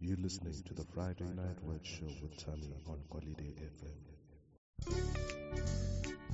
You're 0.00 0.16
listening 0.16 0.60
to 0.64 0.74
the 0.74 0.84
Friday 0.92 1.22
Night 1.36 1.62
Word 1.62 1.86
Show 1.86 2.06
with 2.20 2.36
Tammy 2.36 2.74
on 2.88 2.98
Holiday 3.12 3.54
FM. 4.90 5.35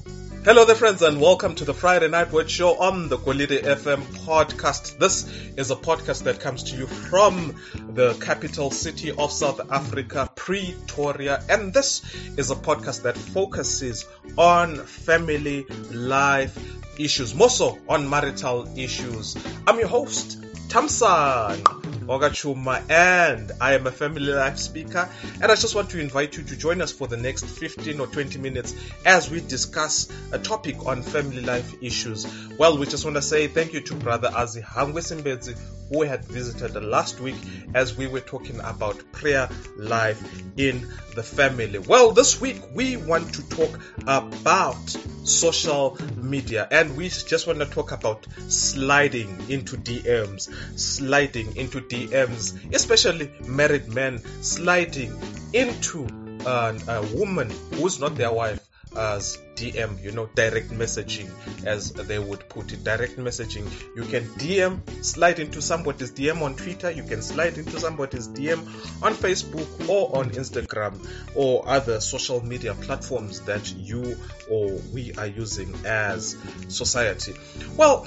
Hello 0.07 0.64
there 0.64 0.75
friends 0.75 1.03
and 1.03 1.21
welcome 1.21 1.55
to 1.55 1.64
the 1.64 1.73
Friday 1.73 2.09
Night 2.09 2.32
Word 2.32 2.51
Show 2.51 2.77
on 2.77 3.09
the 3.09 3.16
Golide 3.16 3.62
FM 3.62 4.02
podcast. 4.27 4.98
This 4.98 5.27
is 5.57 5.71
a 5.71 5.77
podcast 5.77 6.25
that 6.25 6.41
comes 6.41 6.64
to 6.64 6.77
you 6.77 6.87
from 6.87 7.55
the 7.95 8.15
capital 8.15 8.70
city 8.70 9.12
of 9.12 9.30
South 9.30 9.61
Africa, 9.70 10.29
Pretoria. 10.34 11.43
And 11.48 11.73
this 11.73 12.02
is 12.37 12.51
a 12.51 12.57
podcast 12.57 13.02
that 13.02 13.16
focuses 13.16 14.05
on 14.37 14.77
family 14.77 15.65
life 15.93 16.59
issues, 16.98 17.34
more 17.34 17.51
so 17.51 17.79
on 17.88 18.10
marital 18.10 18.69
issues. 18.77 19.37
I'm 19.66 19.79
your 19.79 19.88
host, 19.88 20.45
Tamsan 20.69 21.62
Ogachuma, 22.07 22.83
and 22.91 23.52
I 23.61 23.75
am 23.75 23.87
a 23.87 23.91
family 23.91 24.33
life 24.33 24.59
speaker. 24.59 25.09
And 25.41 25.45
I 25.45 25.55
just 25.55 25.75
want 25.75 25.91
to 25.91 26.01
invite 26.01 26.37
you 26.37 26.43
to 26.43 26.57
join 26.57 26.80
us 26.80 26.93
for 26.93 27.07
the 27.07 27.16
next 27.16 27.45
15 27.45 28.01
or 28.01 28.07
20 28.07 28.38
minutes 28.38 28.75
as 29.05 29.30
we 29.30 29.41
discuss 29.41 30.09
a 30.33 30.38
topic 30.38 30.87
on 30.87 31.02
family 31.02 31.43
life 31.43 31.75
issues. 31.83 32.27
Well, 32.59 32.79
we 32.79 32.87
just 32.87 33.05
want 33.05 33.16
to 33.16 33.23
say 33.23 33.47
thank 33.47 33.73
you 33.73 33.80
to 33.80 33.95
Brother 33.95 34.29
Azi 34.29 34.62
Hangwesimbedzi 34.62 35.57
who 35.93 36.02
had 36.02 36.25
visited 36.25 36.74
last 36.83 37.21
week 37.21 37.37
as 37.74 37.97
we 37.97 38.07
were 38.07 38.21
talking 38.21 38.59
about 38.60 39.01
prayer 39.13 39.49
life 39.77 40.43
in 40.57 40.88
the 41.15 41.23
family. 41.23 41.79
Well, 41.79 42.13
this 42.13 42.41
week 42.41 42.60
we 42.74 42.97
want 42.97 43.35
to 43.35 43.49
talk 43.49 43.79
about 44.07 44.97
social 45.24 45.98
media. 46.16 46.66
And 46.70 46.96
we 46.96 47.08
just 47.08 47.46
want 47.46 47.59
to 47.60 47.66
talk 47.66 47.92
about 47.92 48.26
sliding 48.48 49.29
into 49.48 49.76
DMs, 49.76 50.48
sliding 50.79 51.56
into 51.56 51.80
DMs, 51.80 52.74
especially 52.74 53.30
married 53.46 53.88
men 53.88 54.18
sliding 54.42 55.12
into 55.52 56.06
uh, 56.46 56.79
a 56.88 57.02
woman 57.16 57.51
who's 57.74 58.01
not 58.01 58.16
their 58.16 58.32
wife 58.32 58.68
as 58.96 59.38
DM, 59.54 60.02
you 60.02 60.12
know, 60.12 60.29
direct 60.35 60.71
messaging, 60.71 61.30
as 61.65 61.93
they 61.93 62.18
would 62.18 62.48
put 62.48 62.73
it. 62.73 62.85
Direct 62.85 63.16
messaging. 63.16 63.71
You 63.96 64.04
can 64.04 64.25
DM, 64.38 65.04
slide 65.04 65.38
into 65.38 65.62
somebody's 65.62 66.12
DM 66.12 66.43
on 66.43 66.56
Twitter, 66.56 66.91
you 66.91 67.03
can 67.03 67.22
slide 67.22 67.59
into 67.59 67.78
somebody's 67.78 68.28
DM 68.28 68.59
on 69.03 69.15
Facebook 69.15 69.88
or 69.88 70.16
on 70.19 70.31
Instagram 70.31 71.06
or 71.34 71.69
other 71.69 72.00
social 72.00 72.44
media 72.44 72.75
platforms 72.75 73.41
that 73.43 73.75
you 73.75 74.16
or 74.50 74.70
we 74.93 75.12
are 75.15 75.26
using 75.26 75.75
as 75.84 76.37
society. 76.69 77.34
Well, 77.76 78.06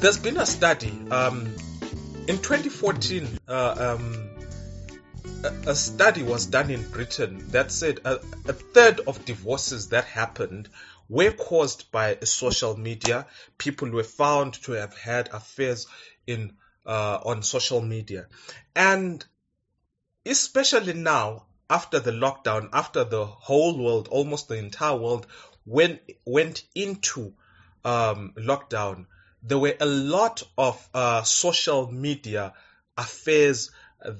there's 0.00 0.18
been 0.18 0.36
a 0.36 0.46
study 0.46 0.92
um, 1.10 1.54
in 2.28 2.38
2014. 2.38 3.38
Uh, 3.48 3.96
um, 3.98 4.35
a 5.44 5.74
study 5.74 6.22
was 6.22 6.46
done 6.46 6.70
in 6.70 6.88
Britain 6.90 7.44
that 7.50 7.70
said 7.70 8.00
a, 8.04 8.14
a, 8.46 8.52
third 8.52 9.00
of 9.06 9.24
divorces 9.24 9.88
that 9.88 10.04
happened 10.04 10.68
were 11.08 11.32
caused 11.32 11.90
by 11.92 12.18
social 12.22 12.76
media. 12.76 13.26
People 13.58 13.90
were 13.90 14.04
found 14.04 14.54
to 14.54 14.72
have 14.72 14.96
had 14.96 15.28
affairs 15.28 15.86
in 16.26 16.56
uh, 16.84 17.18
on 17.24 17.42
social 17.42 17.80
media, 17.80 18.26
and 18.74 19.24
especially 20.24 20.92
now 20.92 21.46
after 21.68 21.98
the 21.98 22.12
lockdown, 22.12 22.68
after 22.72 23.04
the 23.04 23.26
whole 23.26 23.76
world, 23.82 24.08
almost 24.08 24.48
the 24.48 24.56
entire 24.56 24.96
world, 24.96 25.26
went 25.64 26.00
went 26.24 26.62
into 26.74 27.34
um, 27.84 28.32
lockdown, 28.36 29.06
there 29.42 29.58
were 29.58 29.76
a 29.80 29.86
lot 29.86 30.42
of 30.56 30.88
uh, 30.94 31.22
social 31.22 31.90
media 31.90 32.52
affairs 32.96 33.70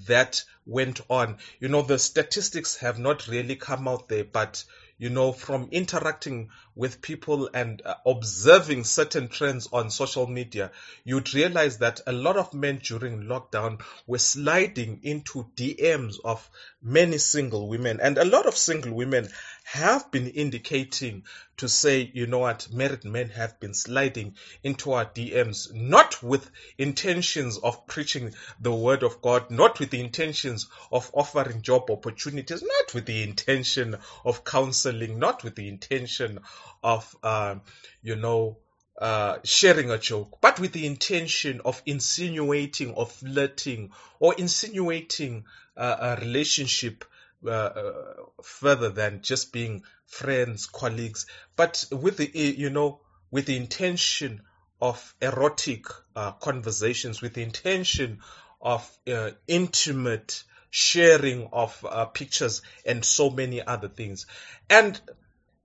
that 0.07 0.43
went 0.65 1.01
on. 1.09 1.39
You 1.61 1.69
know, 1.69 1.83
the 1.83 1.99
statistics 1.99 2.77
have 2.77 2.99
not 2.99 3.29
really 3.29 3.57
come 3.57 3.89
out 3.89 4.09
there, 4.09 4.25
but 4.25 4.65
you 4.99 5.11
know, 5.11 5.33
from 5.33 5.69
interacting 5.73 6.49
with 6.75 7.03
people 7.03 7.51
and 7.53 7.83
uh, 7.85 7.95
observing 8.07 8.85
certain 8.85 9.29
trends 9.29 9.69
on 9.71 9.91
social 9.91 10.27
media, 10.27 10.71
you'd 11.05 11.35
realize 11.35 11.79
that 11.79 12.01
a 12.07 12.13
lot 12.13 12.37
of 12.37 12.55
men 12.55 12.81
during 12.83 13.25
lockdown 13.25 13.83
were 14.07 14.19
sliding 14.19 15.01
into 15.03 15.47
DMs 15.55 16.17
of 16.25 16.49
many 16.83 17.19
single 17.19 17.69
women. 17.69 18.01
And 18.01 18.17
a 18.17 18.25
lot 18.25 18.47
of 18.47 18.57
single 18.57 18.93
women 18.93 19.29
have 19.67 20.13
been 20.13 20.29
indicating 20.29 21.25
to 21.57 21.69
say, 21.69 22.09
you 22.15 22.29
know 22.29 22.39
what, 22.39 22.69
married 22.73 23.05
men 23.05 23.29
have 23.31 23.59
been 23.59 23.75
sliding 23.75 24.37
into 24.63 24.93
our 24.93 25.05
DMs, 25.05 25.75
not 25.75 26.23
with 26.23 26.49
intentions 26.79 27.59
of 27.59 27.85
preaching 27.89 28.33
the 28.61 28.73
word 28.73 29.03
of 29.03 29.21
God, 29.21 29.51
not 29.51 29.81
with 29.81 29.91
the 29.91 29.99
intentions 29.99 30.69
of 30.93 31.11
offering 31.13 31.63
job 31.63 31.91
opportunities, 31.91 32.63
not 32.63 32.95
with 32.95 33.07
the 33.07 33.25
intention 33.25 33.97
of 34.25 34.45
counseling, 34.45 35.19
not 35.19 35.43
with 35.43 35.57
the 35.57 35.69
intention 35.69 36.39
of, 36.85 37.17
uh, 37.25 37.57
you 38.03 38.15
know, 38.15 38.59
uh, 39.01 39.39
sharing 39.43 39.91
a 39.91 39.99
joke, 39.99 40.39
but 40.41 40.61
with 40.61 40.73
the 40.73 40.87
intention 40.87 41.61
of 41.65 41.83
insinuating 41.87 42.95
or 42.95 43.05
flirting 43.05 43.91
or 44.21 44.33
insinuating 44.39 45.45
uh, 45.77 46.17
a 46.17 46.21
relationship 46.21 47.05
further 47.43 48.91
than 48.91 49.23
just 49.23 49.53
being 49.53 49.83
friends, 50.07 50.67
colleagues, 50.67 51.27
but 51.57 51.85
with 51.91 52.17
the, 52.17 52.31
you 52.33 52.71
know, 52.71 53.01
with 53.31 53.47
the 53.47 53.57
intention 53.57 54.43
of 54.81 55.15
erotic 55.21 55.87
uh, 56.15 56.33
conversations, 56.33 57.23
with 57.23 57.35
the 57.35 57.43
intention 57.43 58.21
of 58.61 58.99
uh, 59.13 59.31
intimate 59.47 60.43
sharing 60.71 61.49
of 61.53 61.85
uh, 61.89 62.05
pictures 62.07 62.63
and 62.85 63.05
so 63.05 63.31
many 63.31 63.63
other 63.63 63.89
things. 63.89 64.27
And 64.69 65.01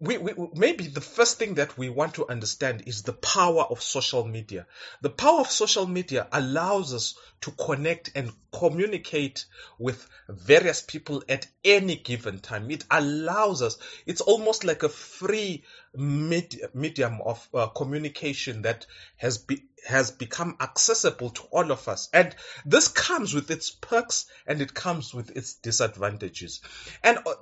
we, 0.02 0.18
we, 0.18 0.34
maybe 0.56 0.88
the 0.88 1.00
first 1.00 1.38
thing 1.38 1.54
that 1.56 1.78
we 1.78 1.88
want 1.90 2.16
to 2.16 2.28
understand 2.28 2.84
is 2.88 3.04
the 3.04 3.14
power 3.14 3.62
of 3.62 3.84
social 3.84 4.26
media. 4.26 4.66
The 5.02 5.12
power 5.12 5.42
of 5.42 5.52
social 5.52 5.86
media 5.86 6.28
allows 6.32 6.92
us 6.92 7.16
to 7.42 7.52
connect 7.52 8.10
and 8.16 8.32
communicate 8.52 9.46
with 9.78 10.10
various 10.28 10.82
people 10.82 11.24
at 11.30 11.46
any 11.64 11.98
given 11.98 12.40
time. 12.40 12.72
It 12.72 12.84
allows 12.90 13.62
us, 13.62 13.78
it's 14.08 14.22
almost 14.22 14.64
like 14.64 14.82
a 14.82 14.90
free 14.90 15.64
med- 15.94 16.72
medium 16.74 17.22
of 17.24 17.48
uh, 17.54 17.68
communication 17.68 18.64
that 18.64 18.88
has 19.18 19.38
be, 19.38 19.66
has 19.88 20.10
become 20.10 20.58
accessible 20.60 21.30
to 21.30 21.44
all 21.52 21.72
of 21.72 21.88
us. 21.88 22.10
And 22.12 22.36
this 22.66 22.88
comes 22.88 23.36
with 23.36 23.52
its 23.52 23.70
perks 23.70 24.26
and 24.48 24.64
it 24.64 24.74
comes 24.74 25.14
with 25.14 25.38
its 25.38 25.54
disadvantages. 25.54 26.62
And 27.04 27.20
uh, 27.20 27.34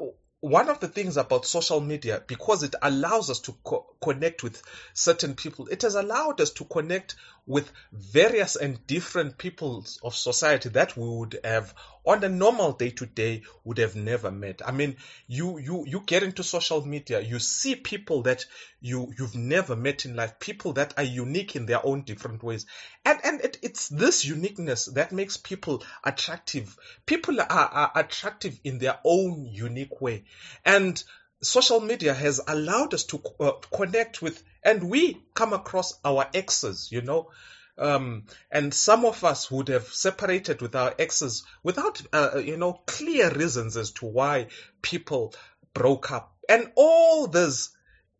one 0.41 0.69
of 0.69 0.79
the 0.79 0.88
things 0.88 1.17
about 1.17 1.45
social 1.45 1.81
media, 1.81 2.23
because 2.25 2.63
it 2.63 2.75
allows 2.81 3.29
us 3.29 3.39
to 3.41 3.53
co- 3.63 3.85
connect 4.01 4.41
with 4.41 4.61
certain 4.94 5.35
people, 5.35 5.67
it 5.67 5.81
has 5.81 5.95
allowed 5.95 6.39
us 6.39 6.51
to 6.51 6.63
connect 6.63 7.16
with 7.45 7.72
various 7.91 8.55
and 8.55 8.85
different 8.85 9.38
peoples 9.38 9.99
of 10.03 10.16
society 10.16 10.69
that 10.69 10.95
we 10.95 11.07
would 11.07 11.39
have 11.44 11.73
on 12.05 12.23
a 12.23 12.29
normal 12.29 12.73
day 12.73 12.91
to 12.91 13.05
day 13.05 13.41
would 13.63 13.79
have 13.79 13.95
never 13.95 14.31
met. 14.31 14.61
I 14.66 14.72
mean, 14.72 14.95
you, 15.28 15.57
you, 15.57 15.83
you 15.88 16.01
get 16.05 16.23
into 16.23 16.44
social 16.44 16.85
media, 16.85 17.19
you 17.19 17.39
see 17.39 17.75
people 17.75 18.22
that 18.23 18.45
you, 18.81 19.11
you've 19.17 19.35
never 19.35 19.75
met 19.75 20.05
in 20.05 20.16
life, 20.16 20.39
people 20.39 20.73
that 20.73 20.94
are 20.97 21.03
unique 21.03 21.55
in 21.55 21.66
their 21.66 21.85
own 21.85 22.03
different 22.03 22.44
ways. 22.44 22.66
And, 23.03 23.19
and 23.23 23.41
it, 23.41 23.57
it's 23.61 23.89
this 23.89 24.25
uniqueness 24.25 24.85
that 24.85 25.11
makes 25.11 25.38
people 25.38 25.83
attractive. 26.03 26.78
People 27.05 27.41
are, 27.41 27.49
are 27.49 27.91
attractive 27.95 28.59
in 28.63 28.78
their 28.78 28.99
own 29.03 29.47
unique 29.51 29.99
way. 30.01 30.23
And 30.66 31.01
social 31.41 31.79
media 31.79 32.13
has 32.13 32.41
allowed 32.45 32.93
us 32.93 33.05
to 33.05 33.22
uh, 33.40 33.52
connect 33.73 34.22
with, 34.22 34.41
and 34.64 34.90
we 34.90 35.22
come 35.34 35.53
across 35.53 35.93
our 36.03 36.28
exes, 36.34 36.90
you 36.91 37.02
know. 37.02 37.31
Um, 37.78 38.26
and 38.52 38.73
some 38.73 39.05
of 39.05 39.23
us 39.23 39.49
would 39.49 39.70
have 39.70 39.87
separated 39.87 40.61
with 40.61 40.76
our 40.76 40.93
exes 40.99 41.43
without, 41.64 42.02
uh, 42.11 42.37
you 42.43 42.58
know, 42.58 42.73
clear 42.85 43.31
reasons 43.34 43.78
as 43.78 43.91
to 43.91 44.05
why 44.05 44.47
people 44.81 45.34
broke 45.73 46.11
up. 46.11 46.35
And 46.49 46.72
all 46.76 47.28
this 47.28 47.70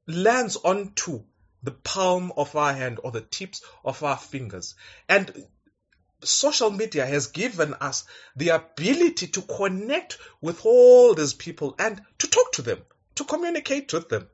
lands 0.08 0.56
onto 0.56 1.24
the 1.62 1.72
palm 1.72 2.32
of 2.38 2.56
our 2.56 2.74
hand 2.74 3.00
or 3.04 3.12
the 3.12 3.22
tips 3.22 3.62
of 3.84 4.02
our 4.02 4.18
fingers. 4.18 4.76
And 5.10 5.46
social 6.24 6.70
media 6.70 7.06
has 7.06 7.28
given 7.28 7.74
us 7.76 8.04
the 8.36 8.50
ability 8.50 9.28
to 9.28 9.42
connect 9.42 10.18
with 10.42 10.66
all 10.66 11.14
these 11.14 11.34
people 11.34 11.76
and 11.80 12.02
to 12.18 12.28
talk 12.28 12.52
to 12.54 12.62
them 12.62 12.82
to 13.20 13.26
communicate 13.26 13.92
with 13.92 14.08
them. 14.08 14.26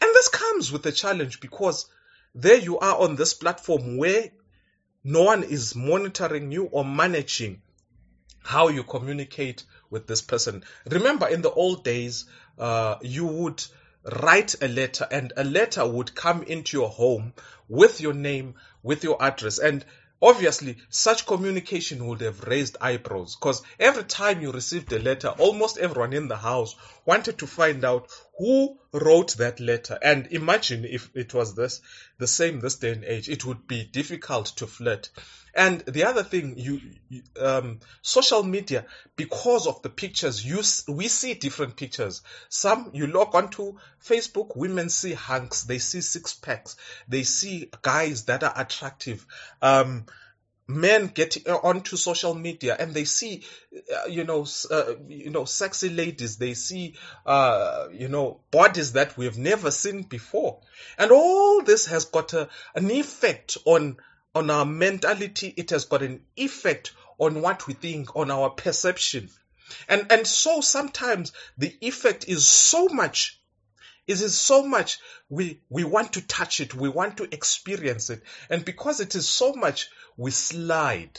And 0.00 0.14
this 0.14 0.28
comes 0.28 0.72
with 0.72 0.86
a 0.86 0.92
challenge 0.92 1.40
because 1.40 1.84
there 2.34 2.56
you 2.56 2.78
are 2.78 3.02
on 3.02 3.16
this 3.16 3.34
platform 3.34 3.98
where 3.98 4.30
no 5.04 5.24
one 5.24 5.42
is 5.42 5.74
monitoring 5.74 6.50
you 6.50 6.64
or 6.64 6.86
managing 6.86 7.60
how 8.42 8.68
you 8.68 8.82
communicate 8.82 9.64
with 9.90 10.06
this 10.06 10.22
person. 10.22 10.64
Remember, 10.90 11.28
in 11.28 11.42
the 11.42 11.50
old 11.50 11.84
days, 11.84 12.24
uh, 12.58 12.96
you 13.02 13.26
would 13.26 13.62
write 14.04 14.54
a 14.62 14.68
letter 14.68 15.06
and 15.10 15.34
a 15.36 15.44
letter 15.44 15.86
would 15.86 16.14
come 16.14 16.42
into 16.44 16.78
your 16.78 16.88
home 16.88 17.34
with 17.68 18.00
your 18.00 18.14
name, 18.14 18.54
with 18.82 19.04
your 19.04 19.22
address. 19.22 19.58
And 19.58 19.84
obviously 20.24 20.76
such 20.88 21.26
communication 21.26 22.06
would 22.06 22.22
have 22.22 22.42
raised 22.44 22.78
eyebrows 22.80 23.36
because 23.36 23.62
every 23.78 24.04
time 24.04 24.40
you 24.40 24.50
received 24.50 24.90
a 24.92 24.98
letter, 24.98 25.28
almost 25.28 25.76
everyone 25.78 26.14
in 26.14 26.28
the 26.28 26.36
house 26.36 26.74
wanted 27.04 27.36
to 27.38 27.46
find 27.46 27.84
out 27.84 28.08
who 28.38 28.78
wrote 28.92 29.36
that 29.36 29.60
letter. 29.60 29.98
And 30.02 30.26
imagine 30.28 30.84
if 30.84 31.10
it 31.14 31.34
was 31.34 31.54
this, 31.54 31.80
the 32.18 32.26
same 32.26 32.60
this 32.60 32.76
day 32.76 32.92
and 32.92 33.04
age, 33.04 33.28
it 33.28 33.44
would 33.44 33.66
be 33.66 33.84
difficult 33.84 34.46
to 34.56 34.66
flirt. 34.66 35.10
And 35.56 35.80
the 35.82 36.04
other 36.04 36.24
thing, 36.24 36.58
you, 36.58 36.80
um, 37.40 37.78
social 38.02 38.42
media, 38.42 38.86
because 39.14 39.68
of 39.68 39.82
the 39.82 39.88
pictures, 39.88 40.44
you 40.44 40.62
we 40.92 41.06
see 41.06 41.34
different 41.34 41.76
pictures. 41.76 42.22
Some 42.48 42.90
you 42.92 43.06
log 43.06 43.36
onto 43.36 43.78
Facebook, 44.04 44.56
women 44.56 44.88
see 44.88 45.12
hunks, 45.12 45.62
they 45.62 45.78
see 45.78 46.00
six 46.00 46.34
packs, 46.34 46.76
they 47.06 47.22
see 47.22 47.70
guys 47.82 48.24
that 48.24 48.42
are 48.42 48.54
attractive. 48.56 49.24
Um, 49.62 50.06
men 50.66 51.08
get 51.08 51.36
onto 51.46 51.96
social 51.96 52.34
media 52.34 52.74
and 52.78 52.94
they 52.94 53.04
see 53.04 53.42
uh, 53.94 54.06
you 54.06 54.24
know 54.24 54.46
uh, 54.70 54.94
you 55.08 55.30
know 55.30 55.44
sexy 55.44 55.90
ladies 55.90 56.38
they 56.38 56.54
see 56.54 56.94
uh, 57.26 57.88
you 57.92 58.08
know 58.08 58.40
bodies 58.50 58.92
that 58.92 59.16
we've 59.16 59.38
never 59.38 59.70
seen 59.70 60.02
before. 60.02 60.60
And 60.98 61.10
all 61.10 61.62
this 61.62 61.86
has 61.86 62.06
got 62.06 62.32
a, 62.32 62.48
an 62.74 62.90
effect 62.90 63.58
on 63.64 63.98
on 64.34 64.50
our 64.50 64.64
mentality. 64.64 65.52
It 65.56 65.70
has 65.70 65.84
got 65.84 66.02
an 66.02 66.22
effect 66.36 66.92
on 67.18 67.42
what 67.42 67.66
we 67.66 67.74
think 67.74 68.16
on 68.16 68.30
our 68.30 68.50
perception. 68.50 69.30
And 69.88 70.06
and 70.10 70.26
so 70.26 70.60
sometimes 70.60 71.32
the 71.58 71.76
effect 71.80 72.26
is 72.28 72.46
so 72.46 72.88
much 72.88 73.40
it 74.06 74.20
is 74.20 74.36
so 74.36 74.66
much 74.66 74.98
we 75.28 75.60
we 75.68 75.84
want 75.84 76.14
to 76.14 76.26
touch 76.26 76.60
it, 76.60 76.74
we 76.74 76.88
want 76.88 77.18
to 77.18 77.28
experience 77.32 78.10
it, 78.10 78.22
and 78.50 78.64
because 78.64 79.00
it 79.00 79.14
is 79.14 79.28
so 79.28 79.52
much, 79.52 79.90
we 80.16 80.30
slide 80.30 81.18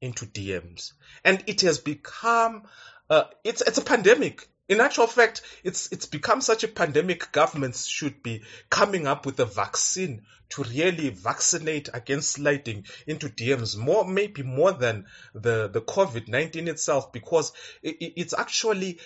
into 0.00 0.26
DMs, 0.26 0.92
and 1.24 1.42
it 1.46 1.62
has 1.62 1.78
become 1.78 2.64
uh, 3.10 3.24
it's 3.42 3.62
it's 3.62 3.78
a 3.78 3.84
pandemic. 3.84 4.48
In 4.66 4.80
actual 4.80 5.06
fact, 5.06 5.42
it's 5.62 5.92
it's 5.92 6.06
become 6.06 6.40
such 6.40 6.64
a 6.64 6.68
pandemic. 6.68 7.30
Governments 7.32 7.86
should 7.86 8.22
be 8.22 8.42
coming 8.70 9.06
up 9.06 9.26
with 9.26 9.38
a 9.40 9.44
vaccine 9.44 10.22
to 10.50 10.62
really 10.62 11.10
vaccinate 11.10 11.88
against 11.92 12.32
sliding 12.32 12.86
into 13.06 13.28
DMs. 13.28 13.76
More, 13.76 14.06
maybe 14.06 14.42
more 14.42 14.72
than 14.72 15.06
the 15.34 15.68
the 15.68 15.82
COVID 15.82 16.28
nineteen 16.28 16.68
itself, 16.68 17.12
because 17.12 17.52
it, 17.82 17.96
it's 18.16 18.34
actually 18.34 19.00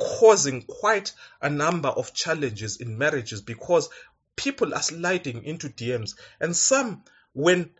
causing 0.00 0.62
quite 0.62 1.12
a 1.40 1.50
number 1.50 1.88
of 1.88 2.14
challenges 2.14 2.78
in 2.78 2.98
marriages 2.98 3.42
because 3.42 3.88
people 4.34 4.74
are 4.74 4.82
sliding 4.82 5.44
into 5.44 5.68
DMs, 5.68 6.14
and 6.40 6.56
some 6.56 7.04
when 7.32 7.70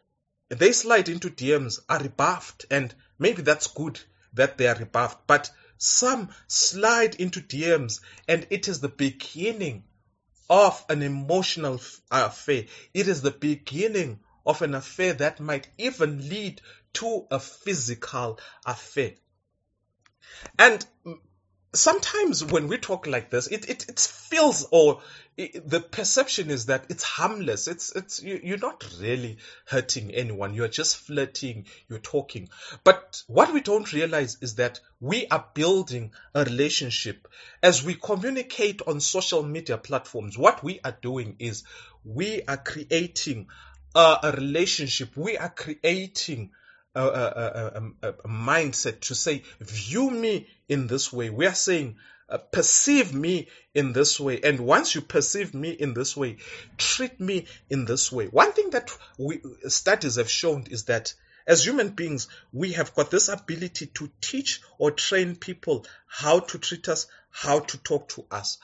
they 0.48 0.72
slide 0.72 1.08
into 1.08 1.30
DMs 1.30 1.80
are 1.88 2.00
rebuffed, 2.00 2.66
and 2.70 2.94
maybe 3.18 3.42
that's 3.42 3.68
good 3.68 3.98
that 4.34 4.58
they 4.58 4.68
are 4.68 4.76
rebuffed, 4.76 5.26
but 5.26 5.50
some 5.78 6.28
slide 6.46 7.14
into 7.14 7.40
DMs 7.40 8.00
and 8.28 8.46
it 8.50 8.68
is 8.68 8.80
the 8.80 8.88
beginning 8.88 9.82
of 10.50 10.84
an 10.90 11.00
emotional 11.02 11.80
uh, 12.10 12.24
affair. 12.26 12.66
It 12.92 13.08
is 13.08 13.22
the 13.22 13.30
beginning 13.30 14.20
of 14.44 14.60
an 14.60 14.74
affair 14.74 15.14
that 15.14 15.40
might 15.40 15.68
even 15.78 16.28
lead 16.28 16.60
to 16.94 17.26
a 17.30 17.38
physical 17.38 18.38
affair. 18.66 19.12
And 20.58 20.84
sometimes 21.72 22.44
when 22.44 22.68
we 22.68 22.78
talk 22.78 23.06
like 23.06 23.30
this, 23.30 23.46
it, 23.46 23.68
it, 23.68 23.88
it 23.88 24.00
feels 24.00 24.66
or 24.70 25.00
it, 25.36 25.68
the 25.68 25.80
perception 25.80 26.50
is 26.50 26.66
that 26.66 26.84
it's 26.88 27.04
harmless. 27.04 27.68
It's, 27.68 27.94
it's, 27.94 28.22
you, 28.22 28.54
are 28.54 28.58
not 28.58 28.84
really 29.00 29.38
hurting 29.66 30.10
anyone. 30.12 30.54
You're 30.54 30.68
just 30.68 30.96
flirting. 30.96 31.66
You're 31.88 32.00
talking. 32.00 32.48
But 32.82 33.22
what 33.26 33.52
we 33.52 33.60
don't 33.60 33.92
realize 33.92 34.38
is 34.40 34.56
that 34.56 34.80
we 35.00 35.26
are 35.28 35.44
building 35.54 36.12
a 36.34 36.44
relationship 36.44 37.28
as 37.62 37.84
we 37.84 37.94
communicate 37.94 38.82
on 38.86 39.00
social 39.00 39.42
media 39.42 39.78
platforms. 39.78 40.36
What 40.36 40.62
we 40.64 40.80
are 40.84 40.96
doing 41.00 41.36
is 41.38 41.64
we 42.04 42.42
are 42.42 42.56
creating 42.56 43.46
a, 43.94 44.18
a 44.24 44.32
relationship. 44.32 45.16
We 45.16 45.38
are 45.38 45.50
creating 45.50 46.50
a, 46.94 47.02
a, 47.02 47.82
a, 48.02 48.08
a, 48.08 48.28
mindset 48.28 49.00
to 49.02 49.14
say, 49.14 49.44
view 49.60 50.10
me 50.10 50.48
in 50.70 50.86
this 50.86 51.12
way. 51.12 51.28
We 51.28 51.46
are 51.46 51.54
saying, 51.54 51.96
uh, 52.28 52.38
perceive 52.38 53.12
me 53.12 53.48
in 53.74 53.92
this 53.92 54.20
way. 54.20 54.40
And 54.40 54.60
once 54.60 54.94
you 54.94 55.00
perceive 55.00 55.52
me 55.52 55.70
in 55.70 55.94
this 55.94 56.16
way, 56.16 56.36
treat 56.78 57.20
me 57.20 57.46
in 57.68 57.84
this 57.84 58.10
way. 58.12 58.26
One 58.26 58.52
thing 58.52 58.70
that 58.70 58.90
we, 59.18 59.42
studies 59.68 60.14
have 60.16 60.30
shown 60.30 60.66
is 60.70 60.84
that 60.84 61.12
as 61.46 61.66
human 61.66 61.88
beings, 61.88 62.28
we 62.52 62.72
have 62.74 62.94
got 62.94 63.10
this 63.10 63.28
ability 63.28 63.86
to 63.86 64.08
teach 64.20 64.62
or 64.78 64.92
train 64.92 65.34
people 65.34 65.86
how 66.06 66.38
to 66.38 66.58
treat 66.58 66.88
us, 66.88 67.08
how 67.30 67.58
to 67.60 67.78
talk 67.78 68.08
to 68.10 68.24
us 68.30 68.58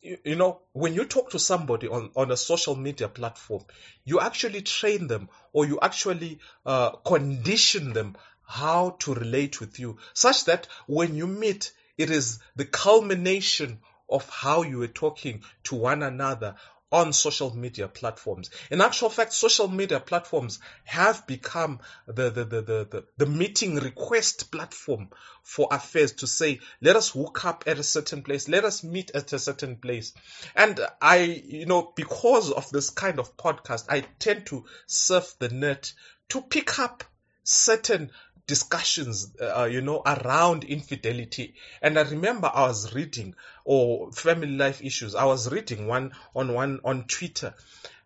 you, 0.00 0.36
know, 0.36 0.60
when 0.72 0.94
you 0.94 1.04
talk 1.04 1.30
to 1.30 1.38
somebody 1.38 1.88
on, 1.88 2.10
on 2.14 2.30
a 2.30 2.36
social 2.36 2.76
media 2.76 3.08
platform, 3.08 3.64
you 4.04 4.20
actually 4.20 4.62
train 4.62 5.06
them 5.06 5.28
or 5.52 5.66
you 5.66 5.78
actually 5.82 6.38
uh, 6.64 6.90
condition 6.90 7.92
them 7.92 8.16
how 8.48 8.96
to 9.00 9.14
relate 9.14 9.60
with 9.60 9.78
you, 9.78 9.98
such 10.14 10.46
that 10.46 10.66
when 10.86 11.14
you 11.14 11.26
meet, 11.26 11.70
it 11.98 12.10
is 12.10 12.38
the 12.56 12.64
culmination 12.64 13.78
of 14.08 14.28
how 14.30 14.62
you 14.62 14.78
were 14.78 14.88
talking 14.88 15.42
to 15.64 15.76
one 15.76 16.02
another 16.02 16.56
on 16.90 17.12
social 17.12 17.54
media 17.54 17.86
platforms. 17.86 18.48
In 18.70 18.80
actual 18.80 19.10
fact, 19.10 19.34
social 19.34 19.68
media 19.68 20.00
platforms 20.00 20.58
have 20.84 21.26
become 21.26 21.80
the, 22.06 22.30
the, 22.30 22.44
the, 22.44 22.62
the, 22.62 23.04
the, 23.18 23.26
meeting 23.26 23.76
request 23.76 24.50
platform 24.50 25.10
for 25.42 25.68
affairs 25.70 26.12
to 26.12 26.26
say, 26.26 26.60
let 26.80 26.96
us 26.96 27.10
hook 27.10 27.44
up 27.44 27.64
at 27.66 27.78
a 27.78 27.82
certain 27.82 28.22
place, 28.22 28.48
let 28.48 28.64
us 28.64 28.82
meet 28.82 29.10
at 29.10 29.34
a 29.34 29.38
certain 29.38 29.76
place. 29.76 30.14
And 30.56 30.80
I, 31.02 31.18
you 31.18 31.66
know, 31.66 31.92
because 31.94 32.50
of 32.50 32.70
this 32.70 32.88
kind 32.88 33.18
of 33.18 33.36
podcast, 33.36 33.84
I 33.90 34.00
tend 34.18 34.46
to 34.46 34.64
surf 34.86 35.34
the 35.38 35.50
net 35.50 35.92
to 36.30 36.40
pick 36.40 36.78
up 36.78 37.04
certain 37.48 38.10
discussions, 38.48 39.32
uh, 39.40 39.68
you 39.70 39.80
know, 39.82 40.02
around 40.04 40.64
infidelity. 40.64 41.54
And 41.80 41.96
I 41.98 42.02
remember 42.02 42.50
I 42.52 42.62
was 42.62 42.92
reading, 42.94 43.36
or 43.64 44.10
family 44.10 44.56
life 44.56 44.82
issues, 44.82 45.14
I 45.14 45.26
was 45.26 45.52
reading 45.52 45.86
one 45.86 46.12
on 46.34 46.52
one 46.52 46.80
on 46.84 47.04
Twitter, 47.04 47.54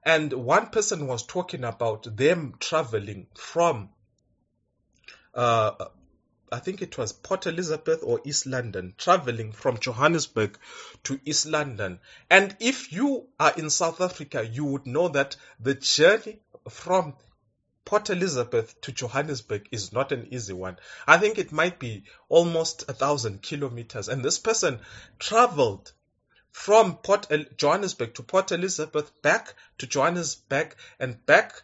and 0.05 0.33
one 0.33 0.67
person 0.67 1.07
was 1.07 1.23
talking 1.23 1.65
about 1.65 2.17
them 2.17 2.55
traveling 2.59 3.29
from, 3.35 3.91
uh, 5.33 5.73
I 6.51 6.59
think 6.59 6.83
it 6.83 6.99
was 6.99 7.13
Port 7.13 7.47
Elizabeth 7.47 8.01
or 8.03 8.21
East 8.25 8.47
London, 8.47 8.95
traveling 8.99 9.53
from 9.53 9.79
Johannesburg 9.79 10.59
to 11.05 11.21
East 11.25 11.47
London. 11.47 12.01
And 12.29 12.57
if 12.59 12.93
you 12.93 13.29
are 13.39 13.55
in 13.57 13.71
South 13.71 14.01
Africa, 14.01 14.45
you 14.45 14.65
would 14.65 14.87
know 14.87 15.09
that 15.09 15.37
the 15.61 15.75
journey 15.75 16.41
from 16.69 17.15
Port 17.85 18.11
Elizabeth 18.11 18.81
to 18.83 18.93
Johannesburg 18.93 19.69
is 19.71 19.93
not 19.93 20.13
an 20.13 20.29
easy 20.31 20.53
one. 20.53 20.79
I 21.07 21.19
think 21.19 21.39
it 21.39 21.53
might 21.53 21.79
be 21.79 22.05
almost 22.29 22.89
a 22.89 22.93
thousand 22.93 23.43
kilometers. 23.43 24.09
And 24.09 24.25
this 24.25 24.39
person 24.39 24.81
traveled 25.19 25.93
from 26.51 26.97
Port 26.97 27.27
El- 27.31 27.47
Johannesburg 27.57 28.15
to 28.15 28.23
Port 28.23 28.53
Elizabeth, 28.53 29.11
back 29.23 29.55
to 29.79 29.87
Johannesburg, 29.87 30.77
and 31.01 31.25
back 31.27 31.63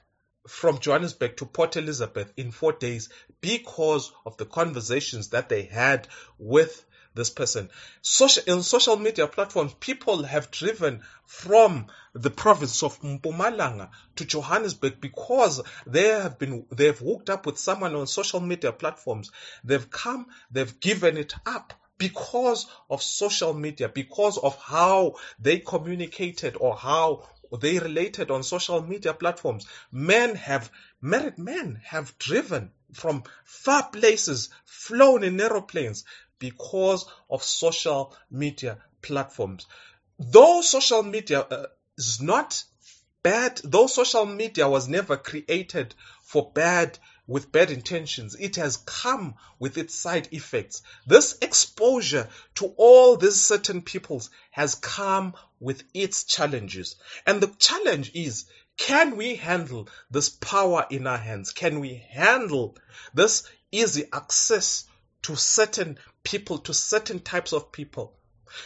from 0.49 0.79
Johannesburg 0.79 1.37
to 1.37 1.47
Port 1.47 1.77
Elizabeth 1.77 2.33
in 2.37 2.51
four 2.51 2.73
days 2.73 3.11
because 3.41 4.13
of 4.25 4.37
the 4.39 4.47
conversations 4.47 5.29
that 5.29 5.49
they 5.49 5.63
had 5.63 6.09
with 6.39 6.85
this 7.19 7.31
person. 7.31 7.69
Social, 8.01 8.43
in 8.47 8.63
social 8.63 8.97
media 8.97 9.27
platforms, 9.27 9.75
people 9.75 10.23
have 10.23 10.51
driven 10.51 11.03
from 11.27 11.87
the 12.15 12.31
province 12.31 12.83
of 12.83 12.99
Mpumalanga 13.03 13.91
to 14.17 14.25
Johannesburg 14.25 15.01
because 15.01 15.61
they 15.87 16.09
have 16.09 16.39
been, 16.39 16.65
they 16.71 16.87
have 16.87 17.01
hooked 17.01 17.29
up 17.29 17.45
with 17.45 17.59
someone 17.59 17.95
on 17.95 18.07
social 18.07 18.41
media 18.41 18.73
platforms. 18.73 19.31
They've 19.65 19.91
come, 19.91 20.27
they've 20.51 20.81
given 20.81 21.19
it 21.19 21.35
up 21.45 21.75
because 21.99 22.67
of 22.89 23.03
social 23.03 23.53
media, 23.53 23.89
because 23.89 24.39
of 24.39 24.57
how 24.57 25.17
they 25.41 25.59
communicated 25.59 26.57
or 26.57 26.77
how 26.77 27.25
they 27.61 27.79
related 27.79 28.31
on 28.31 28.43
social 28.43 28.81
media 28.83 29.13
platforms. 29.13 29.67
Men 29.91 30.37
have, 30.37 30.71
married 31.01 31.39
men 31.39 31.81
have 31.85 32.17
driven 32.19 32.71
from 32.93 33.25
far 33.45 33.89
places, 33.91 34.51
flown 34.65 35.25
in 35.25 35.41
aeroplanes 35.41 36.05
because 36.38 37.07
of 37.30 37.42
social 37.42 38.14
media 38.30 38.78
platforms. 39.02 39.66
Though 40.18 40.62
social 40.62 41.02
media 41.02 41.40
uh, 41.40 41.66
is 41.97 42.21
not 42.21 42.64
bad, 43.23 43.61
though 43.64 43.87
social 43.87 44.26
media 44.26 44.68
was 44.68 44.88
never 44.88 45.16
created 45.16 45.95
for 46.23 46.50
bad 46.52 46.99
with 47.26 47.52
bad 47.52 47.71
intentions. 47.71 48.35
It 48.35 48.57
has 48.57 48.78
come 48.78 49.35
with 49.59 49.76
its 49.76 49.95
side 49.95 50.28
effects. 50.33 50.83
This 51.07 51.37
exposure 51.42 52.28
to 52.57 52.73
all 52.76 53.16
these 53.16 53.40
certain 53.40 53.83
peoples 53.83 54.30
has 54.50 54.75
come 54.75 55.35
with 55.61 55.83
its 55.92 56.25
challenges. 56.25 56.97
And 57.26 57.40
the 57.40 57.54
challenge 57.59 58.12
is, 58.14 58.47
can 58.78 59.16
we 59.16 59.37
handle 59.37 59.88
this 60.11 60.30
power 60.30 60.87
in 60.88 61.07
our 61.07 61.18
hands? 61.18 61.52
Can 61.52 61.80
we 61.80 62.02
handle 62.11 62.76
this 63.12 63.42
easy 63.71 64.04
access 64.12 64.88
to 65.23 65.37
certain 65.37 65.99
people, 66.23 66.59
to 66.59 66.75
certain 66.75 67.21
types 67.21 67.53
of 67.53 67.73
people? 67.73 68.15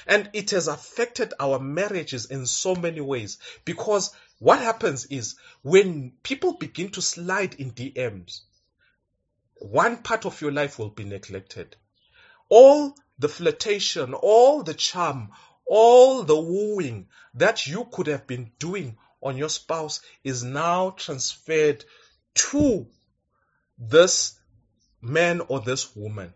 And 0.07 0.31
it 0.33 0.51
has 0.51 0.69
affected 0.69 1.35
our 1.41 1.59
marriages 1.59 2.27
in 2.27 2.47
so 2.47 2.75
many 2.75 3.01
ways 3.01 3.39
because 3.65 4.15
what 4.39 4.61
happens 4.61 5.07
is 5.07 5.37
when 5.63 6.13
people 6.23 6.55
begin 6.55 6.91
to 6.91 7.03
slide 7.03 7.55
in 7.55 7.73
DMs, 7.73 8.43
one 9.57 9.99
part 9.99 10.27
of 10.27 10.41
your 10.41 10.53
life 10.53 10.79
will 10.79 10.91
be 10.91 11.05
neglected. 11.05 11.77
All 12.49 12.97
the 13.19 13.29
flirtation, 13.29 14.15
all 14.15 14.63
the 14.63 14.75
charm, 14.75 15.31
all 15.67 16.23
the 16.23 16.39
wooing 16.39 17.09
that 17.35 17.67
you 17.67 17.89
could 17.91 18.09
have 18.09 18.27
been 18.27 18.53
doing 18.59 18.99
on 19.23 19.37
your 19.37 19.49
spouse 19.49 20.01
is 20.25 20.43
now 20.43 20.91
transferred 20.91 21.85
to 22.35 22.87
this 23.79 24.39
man 25.01 25.41
or 25.41 25.61
this 25.61 25.95
woman. 25.95 26.35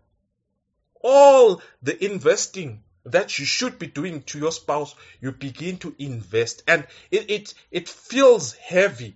All 1.09 1.61
the 1.81 2.03
investing 2.03 2.83
that 3.05 3.39
you 3.39 3.45
should 3.45 3.79
be 3.79 3.87
doing 3.87 4.23
to 4.23 4.37
your 4.37 4.51
spouse, 4.51 4.93
you 5.21 5.31
begin 5.31 5.77
to 5.77 5.95
invest. 5.97 6.63
And 6.67 6.85
it, 7.09 7.31
it, 7.31 7.53
it 7.71 7.87
feels 7.87 8.51
heavy. 8.55 9.15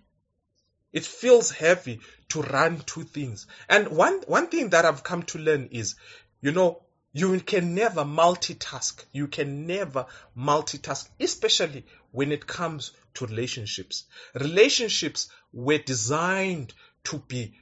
It 0.93 1.05
feels 1.05 1.51
heavy 1.51 1.99
to 2.29 2.43
run 2.43 2.79
two 2.85 3.03
things. 3.03 3.45
And 3.67 3.89
one, 3.89 4.21
one 4.27 4.47
thing 4.47 4.69
that 4.69 4.85
I've 4.85 5.03
come 5.03 5.23
to 5.23 5.37
learn 5.37 5.67
is, 5.73 5.95
you 6.41 6.53
know, 6.53 6.81
you 7.11 7.37
can 7.41 7.75
never 7.75 8.05
multitask. 8.05 9.03
You 9.11 9.27
can 9.27 9.67
never 9.67 10.05
multitask, 10.37 11.09
especially 11.19 11.85
when 12.11 12.31
it 12.31 12.47
comes 12.47 12.93
to 13.15 13.25
relationships. 13.25 14.05
Relationships 14.33 15.27
were 15.51 15.79
designed 15.79 16.73
to 17.03 17.17
be 17.17 17.53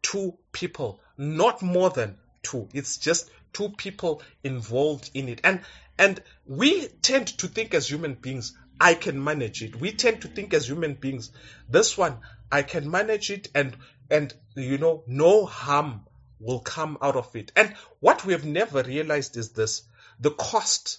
two 0.00 0.38
people, 0.52 1.02
not 1.18 1.60
more 1.60 1.90
than 1.90 2.16
two. 2.46 2.68
It's 2.72 2.96
just 2.98 3.30
two 3.52 3.70
people 3.70 4.22
involved 4.44 5.10
in 5.14 5.28
it. 5.28 5.40
And 5.42 5.60
and 5.98 6.22
we 6.46 6.86
tend 6.86 7.28
to 7.38 7.48
think 7.48 7.74
as 7.74 7.90
human 7.90 8.14
beings, 8.14 8.56
I 8.80 8.94
can 8.94 9.22
manage 9.22 9.62
it. 9.62 9.76
We 9.76 9.92
tend 9.92 10.22
to 10.22 10.28
think 10.28 10.54
as 10.54 10.68
human 10.68 10.94
beings, 10.94 11.30
this 11.68 11.96
one, 11.96 12.18
I 12.52 12.62
can 12.62 12.90
manage 12.90 13.30
it 13.30 13.48
and 13.54 13.76
and 14.10 14.32
you 14.54 14.78
know, 14.78 15.02
no 15.06 15.46
harm 15.46 16.02
will 16.38 16.60
come 16.60 16.98
out 17.02 17.16
of 17.16 17.34
it. 17.34 17.50
And 17.56 17.74
what 18.00 18.24
we 18.24 18.32
have 18.34 18.44
never 18.44 18.82
realized 18.82 19.36
is 19.36 19.50
this 19.50 19.82
the 20.20 20.30
cost, 20.30 20.98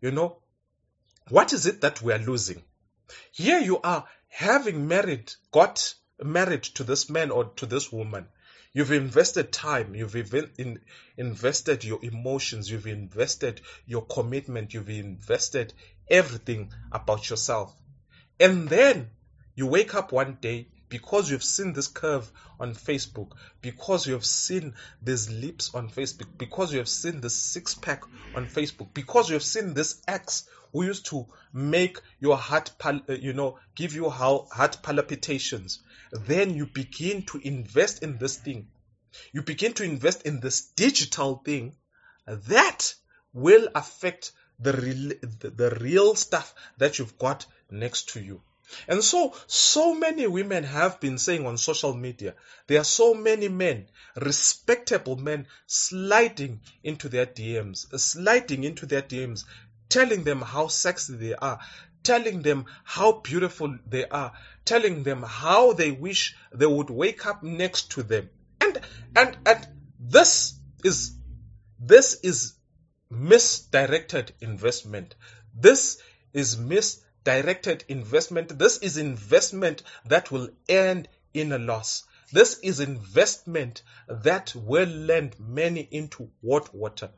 you 0.00 0.10
know, 0.10 0.38
what 1.28 1.52
is 1.52 1.66
it 1.66 1.80
that 1.80 2.00
we 2.02 2.12
are 2.12 2.18
losing? 2.18 2.62
Here 3.32 3.60
you 3.60 3.80
are 3.80 4.06
having 4.28 4.88
married, 4.88 5.32
got 5.50 5.94
married 6.22 6.62
to 6.62 6.84
this 6.84 7.08
man 7.08 7.30
or 7.30 7.46
to 7.56 7.66
this 7.66 7.90
woman. 7.92 8.28
You've 8.78 8.92
invested 8.92 9.50
time, 9.50 9.96
you've 9.96 10.14
in, 10.14 10.78
invested 11.16 11.82
your 11.82 11.98
emotions, 12.00 12.70
you've 12.70 12.86
invested 12.86 13.60
your 13.86 14.06
commitment, 14.06 14.72
you've 14.72 14.88
invested 14.88 15.74
everything 16.08 16.72
about 16.92 17.28
yourself. 17.28 17.74
And 18.38 18.68
then 18.68 19.10
you 19.56 19.66
wake 19.66 19.96
up 19.96 20.12
one 20.12 20.38
day 20.40 20.68
because 20.88 21.30
you've 21.30 21.44
seen 21.44 21.72
this 21.72 21.88
curve 21.88 22.30
on 22.58 22.74
Facebook, 22.74 23.32
because 23.60 24.06
you 24.06 24.14
have 24.14 24.24
seen 24.24 24.74
these 25.02 25.30
lips 25.30 25.74
on 25.74 25.88
Facebook, 25.88 26.28
because 26.38 26.72
you 26.72 26.78
have 26.78 26.88
seen 26.88 27.20
this 27.20 27.36
six 27.36 27.74
pack 27.74 28.02
on 28.34 28.46
Facebook, 28.46 28.92
because 28.94 29.28
you 29.28 29.34
have 29.34 29.42
seen 29.42 29.74
this 29.74 30.00
X 30.08 30.48
who 30.72 30.84
used 30.84 31.06
to 31.06 31.26
make 31.52 32.00
your 32.20 32.36
heart, 32.36 32.72
pal- 32.78 33.02
uh, 33.08 33.12
you 33.14 33.32
know, 33.32 33.58
give 33.74 33.94
you 33.94 34.08
heart 34.10 34.78
palpitations, 34.82 35.80
then 36.12 36.54
you 36.54 36.66
begin 36.66 37.22
to 37.22 37.40
invest 37.42 38.02
in 38.02 38.18
this 38.18 38.36
thing. 38.36 38.68
You 39.32 39.42
begin 39.42 39.72
to 39.74 39.84
invest 39.84 40.22
in 40.22 40.40
this 40.40 40.66
digital 40.76 41.36
thing 41.36 41.76
that 42.26 42.94
will 43.32 43.68
affect 43.74 44.32
the 44.60 44.72
real, 44.72 45.12
the 45.40 45.78
real 45.80 46.14
stuff 46.14 46.54
that 46.78 46.98
you've 46.98 47.16
got 47.18 47.46
next 47.70 48.10
to 48.10 48.20
you. 48.20 48.42
And 48.86 49.02
so, 49.02 49.34
so 49.46 49.94
many 49.94 50.26
women 50.26 50.64
have 50.64 51.00
been 51.00 51.18
saying 51.18 51.46
on 51.46 51.56
social 51.58 51.94
media, 51.94 52.34
there 52.66 52.80
are 52.80 52.84
so 52.84 53.14
many 53.14 53.48
men, 53.48 53.88
respectable 54.16 55.16
men, 55.16 55.46
sliding 55.66 56.60
into 56.82 57.08
their 57.08 57.26
DMs, 57.26 57.92
uh, 57.92 57.98
sliding 57.98 58.64
into 58.64 58.86
their 58.86 59.02
DMs, 59.02 59.44
telling 59.88 60.24
them 60.24 60.42
how 60.42 60.68
sexy 60.68 61.16
they 61.16 61.34
are, 61.34 61.58
telling 62.02 62.42
them 62.42 62.66
how 62.84 63.12
beautiful 63.12 63.78
they 63.86 64.06
are, 64.06 64.32
telling 64.64 65.02
them 65.02 65.22
how 65.22 65.72
they 65.72 65.90
wish 65.90 66.36
they 66.52 66.66
would 66.66 66.90
wake 66.90 67.26
up 67.26 67.42
next 67.42 67.90
to 67.92 68.02
them. 68.02 68.28
And 68.60 68.80
and 69.16 69.36
and 69.46 69.66
this 69.98 70.58
is 70.84 71.14
this 71.80 72.20
is 72.22 72.54
misdirected 73.10 74.34
investment. 74.40 75.14
This 75.54 75.98
is 76.32 76.58
misdirected 76.58 77.07
investment. 77.88 78.58
This 78.58 78.78
is 78.78 78.96
investment 78.96 79.82
that 80.06 80.30
will 80.30 80.48
end 80.68 81.08
in 81.34 81.52
a 81.52 81.58
loss. 81.58 82.04
This 82.32 82.58
is 82.60 82.80
investment 82.80 83.82
that 84.08 84.54
will 84.54 84.88
land 84.88 85.36
many 85.38 85.80
into 85.80 86.30
what 86.40 86.74
water. 86.74 87.10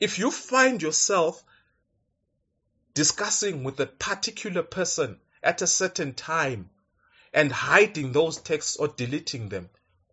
If 0.00 0.18
you 0.18 0.30
find 0.30 0.82
yourself 0.82 1.42
discussing 2.94 3.62
with 3.64 3.78
a 3.80 3.86
particular 3.86 4.62
person 4.62 5.20
at 5.42 5.62
a 5.62 5.66
certain 5.66 6.14
time 6.14 6.70
and 7.32 7.52
hiding 7.52 8.12
those 8.12 8.38
texts 8.38 8.76
or 8.76 8.88
deleting 8.88 9.48
them, 9.48 9.70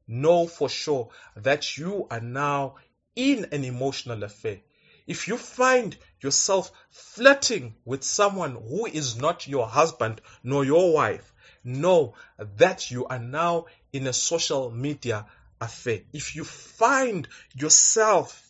know 0.08 0.46
for 0.46 0.70
sure 0.70 1.10
that 1.36 1.78
you 1.78 2.08
are 2.12 2.22
now 2.22 2.76
in 3.16 3.46
an 3.52 3.64
emotional 3.64 4.24
affair. 4.24 4.62
If 5.08 5.28
you 5.28 5.38
find 5.38 5.96
yourself 6.20 6.72
flirting 6.90 7.76
with 7.86 8.04
someone 8.04 8.56
who 8.56 8.88
is 8.88 9.16
not 9.16 9.48
your 9.48 9.68
husband 9.68 10.22
nor 10.44 10.66
your 10.66 10.94
wife, 10.94 11.34
know 11.64 12.16
that 12.38 12.90
you 12.90 13.06
are 13.06 13.20
now 13.20 13.66
in 13.94 14.08
a 14.08 14.14
social 14.14 14.72
media 14.72 15.28
affair. 15.62 16.02
If 16.14 16.36
you 16.36 16.44
find 16.44 17.28
yourself 17.54 18.42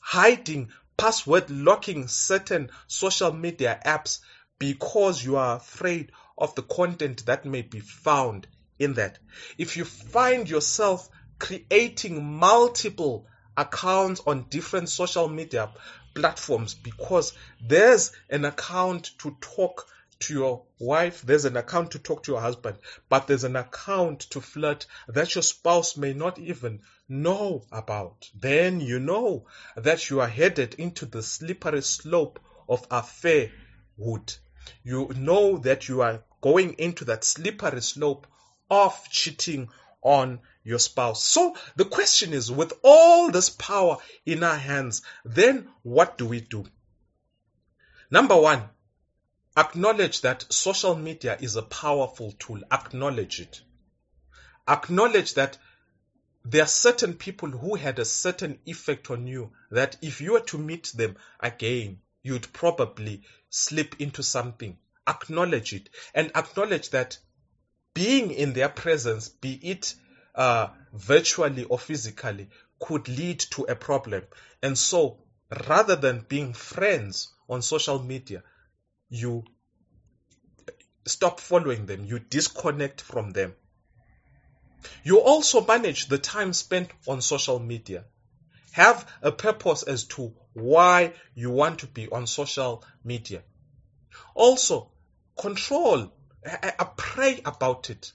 hiding, 0.00 0.70
password 0.96 1.50
locking 1.50 2.08
certain 2.08 2.70
social 2.86 3.32
media 3.32 3.80
apps 3.84 4.20
because 4.58 5.24
you 5.24 5.36
are 5.36 5.56
afraid 5.56 6.12
of 6.36 6.54
the 6.54 6.62
content 6.62 7.26
that 7.26 7.44
may 7.44 7.62
be 7.62 7.80
found 7.80 8.46
in 8.78 8.94
that. 8.94 9.18
If 9.56 9.76
you 9.76 9.84
find 9.84 10.48
yourself 10.48 11.08
creating 11.38 12.24
multiple 12.24 13.26
accounts 13.58 14.22
on 14.26 14.46
different 14.48 14.88
social 14.88 15.28
media 15.28 15.68
platforms 16.14 16.74
because 16.74 17.32
there's 17.60 18.12
an 18.30 18.44
account 18.44 19.10
to 19.18 19.36
talk 19.40 19.86
to 20.20 20.34
your 20.34 20.64
wife, 20.78 21.22
there's 21.22 21.44
an 21.44 21.56
account 21.56 21.92
to 21.92 21.98
talk 21.98 22.22
to 22.22 22.32
your 22.32 22.40
husband, 22.40 22.76
but 23.08 23.26
there's 23.26 23.44
an 23.44 23.56
account 23.56 24.20
to 24.20 24.40
flirt 24.40 24.86
that 25.08 25.34
your 25.34 25.42
spouse 25.42 25.96
may 25.96 26.12
not 26.12 26.38
even 26.38 26.80
know 27.08 27.64
about. 27.70 28.28
Then 28.34 28.80
you 28.80 28.98
know 28.98 29.46
that 29.76 30.10
you 30.10 30.20
are 30.20 30.28
headed 30.28 30.74
into 30.74 31.06
the 31.06 31.22
slippery 31.22 31.82
slope 31.82 32.40
of 32.68 32.88
affairhood. 32.88 34.38
You 34.82 35.10
know 35.16 35.58
that 35.58 35.88
you 35.88 36.02
are 36.02 36.22
going 36.40 36.74
into 36.74 37.04
that 37.06 37.24
slippery 37.24 37.80
slope 37.82 38.26
of 38.70 39.08
cheating 39.10 39.68
on 40.02 40.40
your 40.64 40.78
spouse. 40.78 41.22
So 41.24 41.56
the 41.76 41.84
question 41.84 42.32
is 42.32 42.50
with 42.50 42.72
all 42.82 43.30
this 43.30 43.50
power 43.50 43.98
in 44.26 44.42
our 44.42 44.56
hands, 44.56 45.02
then 45.24 45.68
what 45.82 46.18
do 46.18 46.26
we 46.26 46.40
do? 46.40 46.64
Number 48.10 48.36
one, 48.36 48.64
acknowledge 49.56 50.22
that 50.22 50.46
social 50.50 50.94
media 50.94 51.36
is 51.40 51.56
a 51.56 51.62
powerful 51.62 52.32
tool. 52.32 52.60
Acknowledge 52.70 53.40
it. 53.40 53.60
Acknowledge 54.66 55.34
that 55.34 55.58
there 56.44 56.62
are 56.62 56.68
certain 56.68 57.14
people 57.14 57.50
who 57.50 57.74
had 57.74 57.98
a 57.98 58.04
certain 58.04 58.58
effect 58.64 59.10
on 59.10 59.26
you 59.26 59.50
that 59.70 59.96
if 60.00 60.20
you 60.20 60.32
were 60.32 60.40
to 60.40 60.58
meet 60.58 60.92
them 60.94 61.16
again, 61.40 61.98
you'd 62.22 62.52
probably 62.52 63.22
slip 63.50 64.00
into 64.00 64.22
something. 64.22 64.78
Acknowledge 65.06 65.72
it 65.72 65.88
and 66.14 66.30
acknowledge 66.34 66.90
that 66.90 67.18
being 67.94 68.30
in 68.30 68.52
their 68.52 68.68
presence, 68.68 69.28
be 69.28 69.54
it 69.54 69.94
uh, 70.38 70.68
virtually 70.92 71.64
or 71.64 71.78
physically, 71.78 72.48
could 72.80 73.08
lead 73.08 73.40
to 73.40 73.64
a 73.64 73.74
problem. 73.74 74.22
And 74.62 74.78
so, 74.78 75.18
rather 75.66 75.96
than 75.96 76.24
being 76.28 76.54
friends 76.54 77.34
on 77.48 77.60
social 77.60 78.00
media, 78.00 78.44
you 79.10 79.44
stop 81.06 81.40
following 81.40 81.86
them, 81.86 82.04
you 82.04 82.20
disconnect 82.20 83.00
from 83.00 83.32
them. 83.32 83.54
You 85.02 85.20
also 85.20 85.64
manage 85.66 86.06
the 86.06 86.18
time 86.18 86.52
spent 86.52 86.90
on 87.08 87.20
social 87.20 87.58
media. 87.58 88.04
Have 88.72 89.10
a 89.22 89.32
purpose 89.32 89.82
as 89.82 90.04
to 90.04 90.32
why 90.52 91.14
you 91.34 91.50
want 91.50 91.80
to 91.80 91.86
be 91.88 92.08
on 92.08 92.28
social 92.28 92.84
media. 93.02 93.42
Also, 94.34 94.92
control, 95.36 96.12
uh, 96.46 96.84
pray 96.96 97.40
about 97.44 97.90
it. 97.90 98.12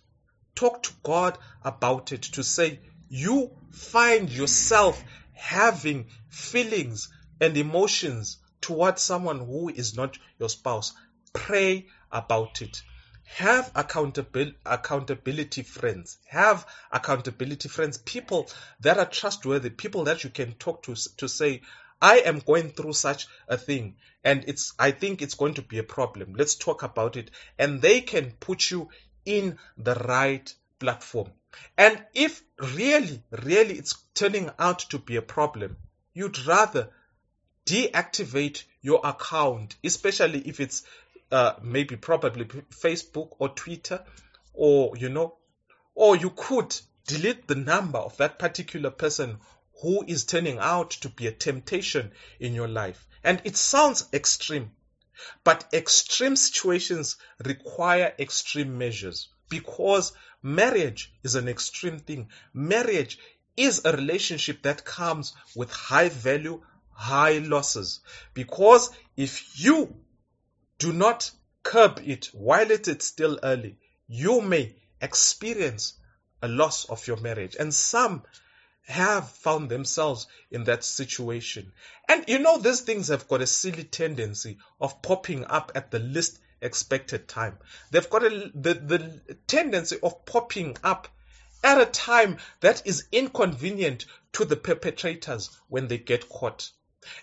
Talk 0.56 0.84
to 0.84 0.92
God 1.04 1.38
about 1.64 2.12
it 2.12 2.22
to 2.34 2.44
say 2.44 2.80
you 3.10 3.52
find 3.72 4.30
yourself 4.30 5.04
having 5.34 6.08
feelings 6.30 7.10
and 7.42 7.58
emotions 7.58 8.38
towards 8.62 9.02
someone 9.02 9.40
who 9.40 9.70
is 9.70 9.96
not 9.96 10.18
your 10.40 10.50
spouse. 10.50 10.94
Pray 11.34 11.88
about 12.12 12.62
it. 12.62 12.82
Have 13.26 13.72
accountability, 13.76 14.58
accountability 14.66 15.64
friends. 15.64 16.18
Have 16.28 16.66
accountability 16.92 17.68
friends. 17.68 17.98
People 17.98 18.50
that 18.82 18.98
are 18.98 19.06
trustworthy. 19.06 19.70
People 19.70 20.04
that 20.06 20.24
you 20.24 20.30
can 20.30 20.54
talk 20.54 20.84
to 20.84 20.96
to 21.18 21.28
say, 21.28 21.62
I 22.02 22.20
am 22.20 22.40
going 22.40 22.72
through 22.72 22.94
such 22.94 23.28
a 23.48 23.58
thing 23.58 23.96
and 24.24 24.44
it's, 24.48 24.74
I 24.78 24.92
think 24.92 25.22
it's 25.22 25.36
going 25.36 25.56
to 25.56 25.62
be 25.62 25.80
a 25.80 25.84
problem. 25.84 26.36
Let's 26.36 26.56
talk 26.56 26.84
about 26.84 27.16
it. 27.18 27.32
And 27.58 27.82
they 27.82 28.02
can 28.02 28.32
put 28.40 28.70
you 28.72 28.90
in 29.26 29.58
the 29.78 29.96
right 29.96 30.54
platform. 30.80 31.32
And 31.78 32.04
if 32.14 32.42
really, 32.58 33.22
really 33.32 33.78
it's 33.78 33.96
turning 34.14 34.50
out 34.58 34.80
to 34.90 34.98
be 34.98 35.16
a 35.18 35.22
problem, 35.22 35.78
you'd 36.14 36.46
rather 36.46 36.90
deactivate 37.66 38.64
your 38.82 39.02
account, 39.04 39.76
especially 39.84 40.40
if 40.40 40.60
it's 40.60 40.84
uh, 41.32 41.54
maybe 41.62 41.96
probably 41.96 42.46
Facebook 42.46 43.36
or 43.40 43.50
Twitter, 43.50 44.04
or 44.54 44.96
you 44.98 45.10
know, 45.10 45.36
or 45.96 46.16
you 46.16 46.30
could 46.32 46.76
delete 47.08 47.48
the 47.48 47.56
number 47.56 48.00
of 48.00 48.18
that 48.18 48.40
particular 48.40 48.90
person 48.90 49.38
who 49.82 50.04
is 50.08 50.26
turning 50.26 50.60
out 50.60 50.92
to 50.92 51.10
be 51.10 51.28
a 51.28 51.32
temptation 51.32 52.12
in 52.40 52.54
your 52.54 52.68
life. 52.68 53.06
And 53.24 53.42
it 53.44 53.58
sounds 53.58 54.08
extreme, 54.14 54.72
but 55.44 55.68
extreme 55.74 56.36
situations 56.36 57.18
require 57.46 58.14
extreme 58.20 58.78
measures 58.78 59.30
because 59.50 60.14
marriage 60.42 61.14
is 61.24 61.36
an 61.36 61.48
extreme 61.48 62.00
thing. 62.00 62.30
Marriage 62.54 63.20
is 63.56 63.82
a 63.86 63.92
relationship 63.92 64.64
that 64.64 64.84
comes 64.84 65.34
with 65.56 65.72
high 65.72 66.10
value, 66.10 66.62
high 66.92 67.38
losses. 67.38 68.00
Because 68.34 68.90
if 69.16 69.64
you 69.64 69.96
do 70.80 70.92
not 70.92 71.30
curb 71.62 72.02
it 72.04 72.26
while 72.34 72.72
it 72.72 72.88
is 72.88 73.06
still 73.06 73.40
early, 73.44 73.78
you 74.08 74.42
may 74.42 74.76
experience 75.02 75.94
a 76.42 76.48
loss 76.48 76.86
of 76.86 77.08
your 77.08 77.18
marriage. 77.18 77.56
And 77.60 77.74
some 77.74 78.24
have 78.86 79.30
found 79.30 79.70
themselves 79.70 80.28
in 80.52 80.66
that 80.66 80.84
situation. 80.84 81.72
And 82.08 82.26
you 82.28 82.40
know, 82.40 82.58
these 82.58 82.82
things 82.82 83.08
have 83.08 83.28
got 83.28 83.42
a 83.42 83.48
silly 83.48 83.84
tendency 83.84 84.58
of 84.80 85.02
popping 85.02 85.46
up 85.46 85.72
at 85.76 85.92
the 85.92 86.00
least 86.00 86.40
expected 86.62 87.28
time. 87.28 87.58
They've 87.92 88.10
got 88.10 88.24
a, 88.24 88.52
the, 88.54 88.74
the 88.74 89.38
tendency 89.48 89.98
of 90.02 90.26
popping 90.26 90.78
up 90.84 91.08
at 91.64 91.82
a 91.82 91.86
time 91.86 92.38
that 92.60 92.86
is 92.86 93.06
inconvenient 93.12 94.06
to 94.34 94.46
the 94.46 94.56
perpetrators 94.56 95.50
when 95.70 95.88
they 95.88 95.98
get 95.98 96.28
caught. 96.28 96.72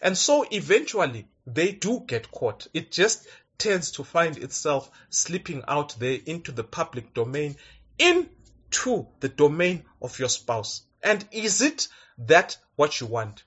And 0.01 0.17
so 0.17 0.47
eventually 0.51 1.27
they 1.47 1.73
do 1.73 2.05
get 2.07 2.31
caught. 2.31 2.67
It 2.73 2.93
just 2.93 3.27
tends 3.59 3.93
to 3.93 4.05
find 4.05 4.39
itself 4.39 4.91
slipping 5.11 5.63
out 5.69 5.99
there 5.99 6.19
into 6.25 6.53
the 6.53 6.65
public 6.65 7.13
domain, 7.13 7.57
into 7.99 9.07
the 9.21 9.29
domain 9.29 9.85
of 10.01 10.19
your 10.19 10.29
spouse. 10.29 10.83
And 11.03 11.27
is 11.33 11.61
it 11.61 11.89
that 12.19 12.57
what 12.77 13.01
you 13.01 13.07
want? 13.07 13.43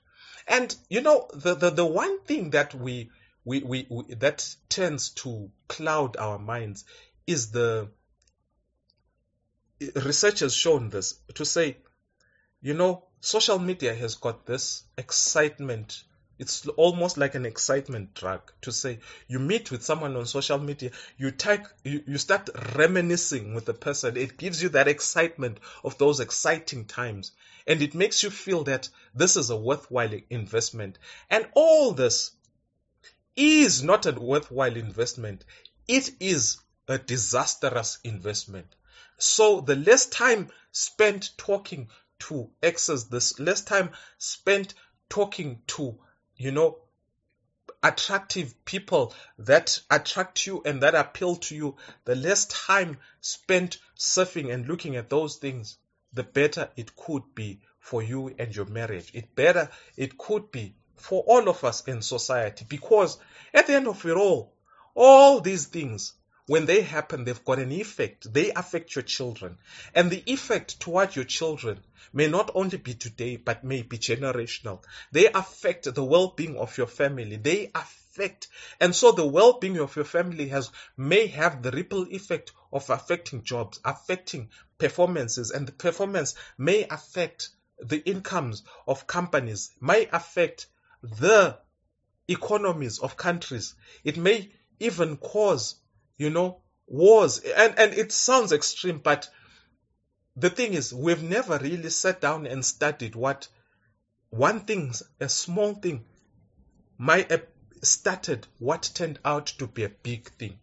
And 0.46 0.74
you 0.88 1.00
know, 1.00 1.28
the, 1.32 1.54
the, 1.54 1.70
the 1.70 1.86
one 1.86 2.20
thing 2.20 2.50
that 2.50 2.74
we, 2.74 3.10
we, 3.44 3.60
we, 3.60 3.86
we 3.88 4.14
that 4.14 4.54
tends 4.68 5.10
to 5.10 5.50
cloud 5.68 6.16
our 6.16 6.38
minds 6.38 6.84
is 7.26 7.50
the 7.50 7.88
research 9.96 10.40
has 10.40 10.54
shown 10.54 10.90
this 10.90 11.14
to 11.34 11.44
say, 11.44 11.76
you 12.60 12.74
know, 12.74 13.04
social 13.20 13.58
media 13.58 13.94
has 13.94 14.16
got 14.16 14.46
this 14.46 14.84
excitement 14.96 16.04
it's 16.38 16.66
almost 16.66 17.16
like 17.16 17.34
an 17.34 17.46
excitement 17.46 18.14
drug 18.14 18.52
to 18.62 18.72
say 18.72 18.98
you 19.28 19.38
meet 19.38 19.70
with 19.70 19.84
someone 19.84 20.16
on 20.16 20.26
social 20.26 20.58
media, 20.58 20.90
you 21.16 21.30
type, 21.30 21.66
you, 21.84 22.02
you 22.06 22.18
start 22.18 22.50
reminiscing 22.74 23.54
with 23.54 23.64
the 23.64 23.74
person. 23.74 24.16
It 24.16 24.36
gives 24.36 24.62
you 24.62 24.70
that 24.70 24.88
excitement 24.88 25.58
of 25.84 25.96
those 25.98 26.20
exciting 26.20 26.86
times. 26.86 27.32
And 27.66 27.80
it 27.80 27.94
makes 27.94 28.22
you 28.22 28.30
feel 28.30 28.64
that 28.64 28.88
this 29.14 29.36
is 29.36 29.50
a 29.50 29.56
worthwhile 29.56 30.12
investment. 30.28 30.98
And 31.30 31.46
all 31.54 31.92
this 31.92 32.32
is 33.36 33.82
not 33.82 34.06
a 34.06 34.12
worthwhile 34.12 34.76
investment. 34.76 35.44
It 35.86 36.10
is 36.20 36.58
a 36.88 36.98
disastrous 36.98 37.98
investment. 38.04 38.74
So 39.18 39.60
the 39.60 39.76
less 39.76 40.06
time 40.06 40.50
spent 40.72 41.30
talking 41.36 41.88
to 42.20 42.50
exes, 42.62 43.08
this 43.08 43.38
less 43.38 43.62
time 43.62 43.90
spent 44.18 44.74
talking 45.08 45.62
to 45.68 45.98
you 46.36 46.50
know, 46.52 46.78
attractive 47.82 48.64
people 48.64 49.14
that 49.38 49.80
attract 49.90 50.46
you 50.46 50.62
and 50.64 50.82
that 50.82 50.94
appeal 50.94 51.36
to 51.36 51.54
you, 51.54 51.76
the 52.04 52.14
less 52.14 52.46
time 52.46 52.98
spent 53.20 53.78
surfing 53.98 54.52
and 54.52 54.66
looking 54.66 54.96
at 54.96 55.10
those 55.10 55.36
things, 55.36 55.78
the 56.12 56.22
better 56.22 56.70
it 56.76 56.96
could 56.96 57.22
be 57.34 57.60
for 57.78 58.02
you 58.02 58.34
and 58.38 58.54
your 58.54 58.66
marriage. 58.66 59.10
It 59.14 59.34
better 59.34 59.68
it 59.96 60.16
could 60.16 60.50
be 60.50 60.74
for 60.96 61.22
all 61.26 61.48
of 61.48 61.62
us 61.64 61.86
in 61.86 62.00
society 62.00 62.64
because 62.68 63.18
at 63.52 63.66
the 63.66 63.74
end 63.74 63.88
of 63.88 64.04
it 64.06 64.16
all, 64.16 64.54
all 64.94 65.40
these 65.40 65.66
things 65.66 66.14
when 66.46 66.66
they 66.66 66.82
happen, 66.82 67.24
they've 67.24 67.44
got 67.44 67.58
an 67.58 67.72
effect. 67.72 68.32
They 68.32 68.52
affect 68.52 68.94
your 68.94 69.02
children. 69.02 69.58
And 69.94 70.10
the 70.10 70.22
effect 70.26 70.78
toward 70.78 71.16
your 71.16 71.24
children 71.24 71.80
may 72.12 72.28
not 72.28 72.50
only 72.54 72.76
be 72.76 72.94
today, 72.94 73.36
but 73.36 73.64
may 73.64 73.82
be 73.82 73.98
generational. 73.98 74.82
They 75.10 75.26
affect 75.26 75.92
the 75.92 76.04
well-being 76.04 76.56
of 76.56 76.76
your 76.76 76.86
family. 76.86 77.36
They 77.36 77.70
affect, 77.74 78.48
and 78.78 78.94
so 78.94 79.12
the 79.12 79.26
well-being 79.26 79.78
of 79.78 79.96
your 79.96 80.04
family 80.04 80.48
has, 80.48 80.70
may 80.96 81.28
have 81.28 81.62
the 81.62 81.70
ripple 81.70 82.06
effect 82.10 82.52
of 82.72 82.90
affecting 82.90 83.42
jobs, 83.42 83.80
affecting 83.84 84.50
performances, 84.76 85.50
and 85.50 85.66
the 85.66 85.72
performance 85.72 86.34
may 86.58 86.86
affect 86.90 87.48
the 87.78 88.06
incomes 88.08 88.62
of 88.86 89.06
companies, 89.06 89.70
may 89.80 90.08
affect 90.12 90.66
the 91.02 91.56
economies 92.28 92.98
of 92.98 93.16
countries. 93.16 93.74
It 94.04 94.16
may 94.16 94.50
even 94.78 95.16
cause, 95.16 95.76
you 96.16 96.30
know, 96.30 96.60
wars. 96.86 97.38
And, 97.38 97.78
and 97.78 97.94
it 97.94 98.12
sounds 98.12 98.52
extreme, 98.52 98.98
but 98.98 99.28
the 100.36 100.50
thing 100.50 100.74
is, 100.74 100.92
we've 100.92 101.22
never 101.22 101.58
really 101.58 101.90
sat 101.90 102.20
down 102.20 102.46
and 102.46 102.64
studied 102.64 103.14
what 103.14 103.48
one 104.30 104.60
thing, 104.60 104.92
a 105.20 105.28
small 105.28 105.74
thing, 105.74 106.04
might 106.98 107.30
have 107.30 107.46
started 107.82 108.46
what 108.58 108.90
turned 108.94 109.18
out 109.24 109.46
to 109.46 109.66
be 109.66 109.84
a 109.84 109.88
big 109.88 110.30
thing. 110.32 110.58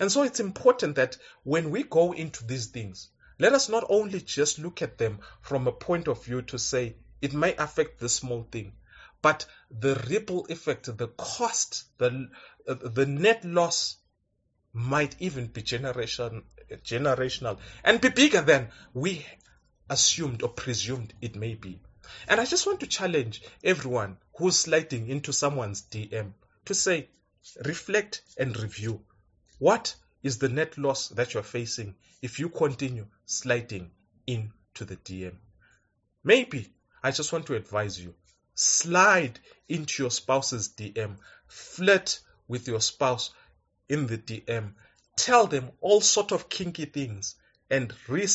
And 0.00 0.10
so 0.10 0.22
it's 0.22 0.40
important 0.40 0.96
that 0.96 1.16
when 1.42 1.70
we 1.70 1.82
go 1.82 2.12
into 2.12 2.44
these 2.44 2.66
things, 2.66 3.08
let 3.38 3.52
us 3.52 3.68
not 3.68 3.84
only 3.88 4.20
just 4.20 4.58
look 4.58 4.82
at 4.82 4.98
them 4.98 5.20
from 5.40 5.66
a 5.66 5.72
point 5.72 6.08
of 6.08 6.24
view 6.24 6.42
to 6.42 6.58
say 6.58 6.96
it 7.20 7.32
may 7.32 7.54
affect 7.56 7.98
the 7.98 8.08
small 8.08 8.46
thing, 8.50 8.72
but 9.22 9.46
the 9.70 9.94
ripple 10.08 10.46
effect, 10.46 10.96
the 10.96 11.08
cost, 11.08 11.84
the, 11.98 12.28
uh, 12.68 12.74
the 12.74 13.06
net 13.06 13.44
loss 13.44 13.96
might 14.78 15.16
even 15.18 15.46
be 15.46 15.62
generation, 15.62 16.44
generational 16.84 17.58
and 17.84 18.00
be 18.00 18.08
bigger 18.08 18.40
than 18.40 18.68
we 18.94 19.26
assumed 19.90 20.42
or 20.42 20.48
presumed 20.48 21.12
it 21.20 21.34
may 21.34 21.54
be. 21.54 21.80
And 22.28 22.40
I 22.40 22.44
just 22.44 22.66
want 22.66 22.80
to 22.80 22.86
challenge 22.86 23.42
everyone 23.64 24.18
who's 24.36 24.56
sliding 24.56 25.08
into 25.08 25.32
someone's 25.32 25.82
DM 25.82 26.32
to 26.66 26.74
say, 26.74 27.08
reflect 27.64 28.22
and 28.38 28.56
review. 28.56 29.02
What 29.58 29.94
is 30.22 30.38
the 30.38 30.48
net 30.48 30.78
loss 30.78 31.08
that 31.08 31.34
you're 31.34 31.42
facing 31.42 31.96
if 32.22 32.38
you 32.38 32.48
continue 32.48 33.06
sliding 33.26 33.90
into 34.26 34.84
the 34.84 34.96
DM? 34.96 35.34
Maybe 36.22 36.72
I 37.02 37.10
just 37.10 37.32
want 37.32 37.46
to 37.46 37.56
advise 37.56 38.00
you 38.00 38.14
slide 38.54 39.38
into 39.68 40.02
your 40.02 40.10
spouse's 40.10 40.68
DM, 40.70 41.16
flirt 41.46 42.18
with 42.48 42.66
your 42.66 42.80
spouse 42.80 43.30
in 43.88 44.06
the 44.06 44.18
DM 44.18 44.74
tell 45.16 45.46
them 45.46 45.70
all 45.80 46.00
sort 46.00 46.32
of 46.32 46.48
kinky 46.48 46.84
things 46.84 47.34
and 47.70 47.92
re- 48.08 48.26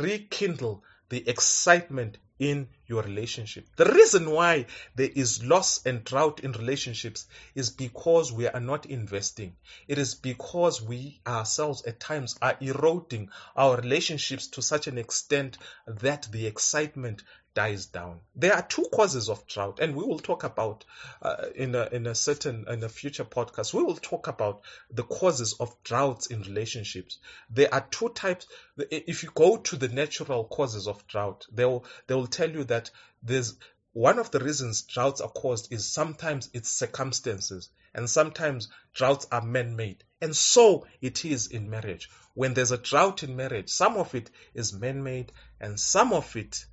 rekindle 0.00 0.82
the 1.08 1.28
excitement 1.28 2.18
in 2.38 2.68
your 2.86 3.02
relationship. 3.02 3.66
The 3.76 3.86
reason 3.86 4.30
why 4.30 4.66
there 4.94 5.10
is 5.14 5.44
loss 5.44 5.84
and 5.86 6.04
drought 6.04 6.40
in 6.40 6.52
relationships 6.52 7.26
is 7.54 7.70
because 7.70 8.32
we 8.32 8.46
are 8.46 8.60
not 8.60 8.86
investing. 8.86 9.56
It 9.88 9.98
is 9.98 10.14
because 10.14 10.82
we 10.82 11.20
ourselves 11.26 11.84
at 11.86 12.00
times 12.00 12.36
are 12.42 12.56
eroding 12.60 13.30
our 13.56 13.76
relationships 13.76 14.48
to 14.48 14.62
such 14.62 14.86
an 14.86 14.98
extent 14.98 15.58
that 15.86 16.28
the 16.30 16.46
excitement 16.46 17.22
dies 17.56 17.86
down. 17.86 18.20
There 18.34 18.52
are 18.52 18.60
two 18.60 18.84
causes 18.92 19.30
of 19.30 19.46
drought, 19.46 19.80
and 19.80 19.96
we 19.96 20.04
will 20.04 20.18
talk 20.18 20.44
about 20.44 20.84
uh, 21.22 21.46
in 21.54 21.74
a 21.74 21.88
in 21.90 22.06
a 22.06 22.14
certain 22.14 22.66
in 22.68 22.84
a 22.84 22.88
future 22.90 23.24
podcast. 23.24 23.72
We 23.72 23.82
will 23.82 23.96
talk 23.96 24.28
about 24.28 24.60
the 24.90 25.04
causes 25.04 25.54
of 25.58 25.74
droughts 25.82 26.26
in 26.26 26.42
relationships. 26.42 27.18
There 27.48 27.72
are 27.72 27.80
two 27.90 28.10
types. 28.10 28.46
If 28.76 29.22
you 29.22 29.30
go 29.34 29.56
to 29.56 29.76
the 29.76 29.88
natural 29.88 30.44
causes 30.44 30.86
of 30.86 31.06
drought, 31.06 31.46
they 31.50 31.64
will 31.64 31.86
they 32.06 32.14
will 32.14 32.26
tell 32.26 32.50
you 32.50 32.64
that 32.64 32.90
there's 33.22 33.54
one 33.94 34.18
of 34.18 34.30
the 34.30 34.40
reasons 34.40 34.82
droughts 34.82 35.22
are 35.22 35.30
caused 35.30 35.72
is 35.72 35.90
sometimes 35.90 36.50
it's 36.52 36.68
circumstances, 36.68 37.70
and 37.94 38.10
sometimes 38.10 38.68
droughts 38.92 39.26
are 39.32 39.40
man-made, 39.40 40.04
and 40.20 40.36
so 40.36 40.86
it 41.00 41.24
is 41.24 41.46
in 41.46 41.70
marriage. 41.70 42.10
When 42.34 42.52
there's 42.52 42.72
a 42.72 42.76
drought 42.76 43.22
in 43.22 43.34
marriage, 43.34 43.70
some 43.70 43.96
of 43.96 44.14
it 44.14 44.28
is 44.52 44.74
man-made, 44.74 45.32
and 45.58 45.80
some 45.80 46.12
of 46.12 46.36
it 46.36 46.66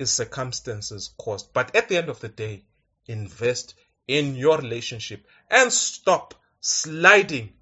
is 0.00 0.10
circumstances 0.10 1.14
caused. 1.18 1.52
But 1.52 1.76
at 1.76 1.88
the 1.88 1.98
end 1.98 2.08
of 2.08 2.20
the 2.20 2.28
day, 2.28 2.64
invest 3.06 3.74
in 4.08 4.34
your 4.34 4.58
relationship 4.58 5.26
and 5.50 5.72
stop 5.72 6.34
sliding 6.60 7.52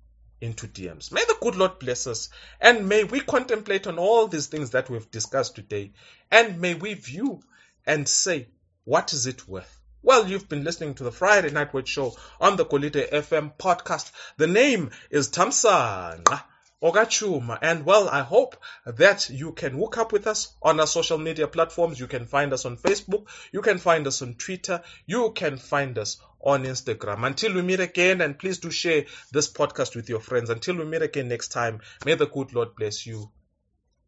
into 0.40 0.68
DMs. 0.68 1.10
May 1.10 1.24
the 1.24 1.36
good 1.40 1.56
Lord 1.56 1.78
bless 1.78 2.06
us 2.06 2.30
and 2.60 2.88
may 2.88 3.04
we 3.04 3.20
contemplate 3.20 3.86
on 3.86 3.98
all 3.98 4.28
these 4.28 4.46
things 4.46 4.70
that 4.70 4.88
we've 4.88 5.10
discussed 5.10 5.56
today 5.56 5.92
and 6.30 6.60
may 6.60 6.74
we 6.74 6.94
view 6.94 7.40
and 7.84 8.08
say, 8.08 8.46
what 8.84 9.12
is 9.12 9.26
it 9.26 9.48
worth? 9.48 9.78
Well, 10.00 10.28
you've 10.28 10.48
been 10.48 10.62
listening 10.62 10.94
to 10.94 11.04
the 11.04 11.10
Friday 11.10 11.50
Night 11.50 11.74
Word 11.74 11.88
Show 11.88 12.16
on 12.40 12.56
the 12.56 12.64
Kolide 12.64 13.10
FM 13.10 13.52
podcast. 13.58 14.12
The 14.36 14.46
name 14.46 14.90
is 15.10 15.28
Tamsa. 15.28 16.22
Ogachuma. 16.82 17.58
And 17.60 17.84
well, 17.84 18.08
I 18.08 18.22
hope 18.22 18.56
that 18.86 19.30
you 19.30 19.52
can 19.52 19.72
hook 19.72 19.98
up 19.98 20.12
with 20.12 20.26
us 20.26 20.54
on 20.62 20.78
our 20.78 20.86
social 20.86 21.18
media 21.18 21.48
platforms. 21.48 21.98
You 21.98 22.06
can 22.06 22.24
find 22.24 22.52
us 22.52 22.64
on 22.64 22.76
Facebook. 22.76 23.26
You 23.52 23.62
can 23.62 23.78
find 23.78 24.06
us 24.06 24.22
on 24.22 24.34
Twitter. 24.34 24.82
You 25.06 25.32
can 25.34 25.56
find 25.56 25.98
us 25.98 26.20
on 26.40 26.64
Instagram. 26.64 27.26
Until 27.26 27.54
we 27.54 27.62
meet 27.62 27.80
again, 27.80 28.20
and 28.20 28.38
please 28.38 28.58
do 28.58 28.70
share 28.70 29.06
this 29.32 29.50
podcast 29.52 29.96
with 29.96 30.08
your 30.08 30.20
friends. 30.20 30.50
Until 30.50 30.76
we 30.76 30.84
meet 30.84 31.02
again 31.02 31.28
next 31.28 31.48
time, 31.48 31.80
may 32.04 32.14
the 32.14 32.26
good 32.26 32.54
Lord 32.54 32.76
bless 32.76 33.06
you. 33.06 33.30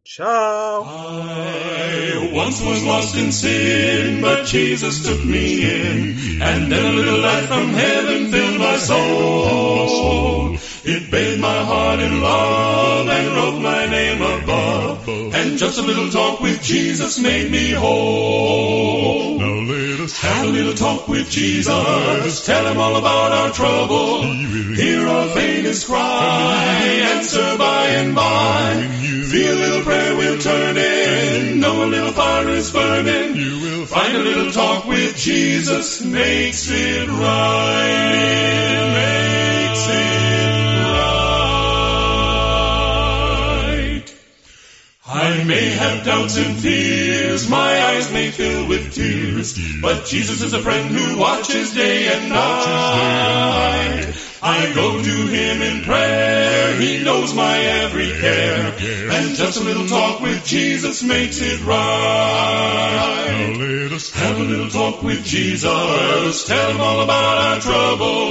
Ciao. 0.02 0.82
I 0.86 2.30
once 2.32 2.62
was 2.62 2.82
lost 2.84 3.16
in 3.16 3.32
sin, 3.32 4.22
but 4.22 4.46
Jesus 4.46 5.04
took 5.04 5.22
me 5.24 5.62
in, 5.62 6.42
and 6.42 6.72
then 6.72 6.94
a 6.94 6.96
little 6.96 7.20
light 7.20 7.44
from 7.44 7.68
heaven 7.68 8.30
filled 8.30 8.58
my 8.58 8.76
soul. 8.78 9.39
It 11.60 11.66
bathed 11.66 11.68
my 11.68 11.74
heart 11.74 12.00
in 12.00 12.20
love 12.22 13.08
and 13.08 13.36
wrote 13.36 13.60
my 13.60 13.86
name 13.86 14.22
above, 14.22 15.08
and 15.34 15.58
just 15.58 15.78
a 15.78 15.82
little 15.82 16.08
talk 16.10 16.40
with 16.40 16.62
Jesus 16.62 17.18
made 17.18 17.50
me 17.50 17.72
whole. 17.72 19.38
Now 19.38 19.72
let 19.72 20.00
us 20.00 20.18
Have 20.20 20.46
a 20.46 20.50
little 20.50 20.74
talk 20.74 21.08
with 21.08 21.28
Jesus. 21.28 22.46
Tell 22.46 22.66
him 22.66 22.78
all 22.78 22.96
about 22.96 23.32
our 23.32 23.50
trouble. 23.50 24.22
Hear 24.74 25.06
our 25.06 25.28
faintest 25.34 25.86
cry. 25.86 27.02
Answer 27.16 27.56
by 27.58 27.86
and 27.86 28.14
by. 28.14 28.88
Feel 29.30 29.52
a 29.52 29.58
little 29.58 29.82
prayer 29.82 30.16
will 30.16 30.38
turn 30.38 30.76
in. 30.76 31.60
Know 31.60 31.84
a 31.84 31.86
little 31.86 32.12
fire 32.12 32.48
is 32.48 32.70
burning. 32.70 33.36
You 33.36 33.60
will 33.60 33.86
Find 33.86 34.16
a 34.16 34.20
little 34.20 34.52
talk 34.52 34.86
with 34.86 35.16
Jesus 35.16 36.00
makes 36.02 36.70
it 36.70 37.08
right. 37.08 38.10
Makes 38.94 39.88
it 39.88 40.29
I 45.12 45.42
may 45.42 45.70
have 45.70 46.04
doubts 46.04 46.36
and 46.36 46.56
fears, 46.56 47.50
my 47.50 47.82
eyes 47.82 48.12
may 48.12 48.30
fill 48.30 48.68
with 48.68 48.94
tears, 48.94 49.58
but 49.82 50.06
Jesus 50.06 50.40
is 50.40 50.52
a 50.52 50.62
friend 50.62 50.88
who 50.88 51.18
watches 51.18 51.74
day 51.74 52.06
and 52.06 52.28
night. 52.28 54.14
I 54.40 54.72
go 54.72 55.02
to 55.02 55.26
him 55.26 55.62
in 55.62 55.82
prayer, 55.82 56.80
he 56.80 57.02
knows 57.02 57.34
my 57.34 57.58
every 57.58 58.08
care, 58.20 58.72
and 59.10 59.34
just 59.34 59.60
a 59.60 59.64
little 59.64 59.88
talk 59.88 60.20
with 60.20 60.46
Jesus 60.46 61.02
makes 61.02 61.40
it 61.40 61.60
right. 61.64 63.56
Let 63.58 63.90
us 63.90 64.10
Have 64.10 64.38
a 64.38 64.44
little 64.44 64.68
talk 64.68 65.02
with 65.02 65.24
Jesus. 65.24 66.44
Tell 66.44 66.70
him 66.70 66.80
all 66.80 67.00
about 67.00 67.36
our 67.36 67.60
trouble. 67.60 68.30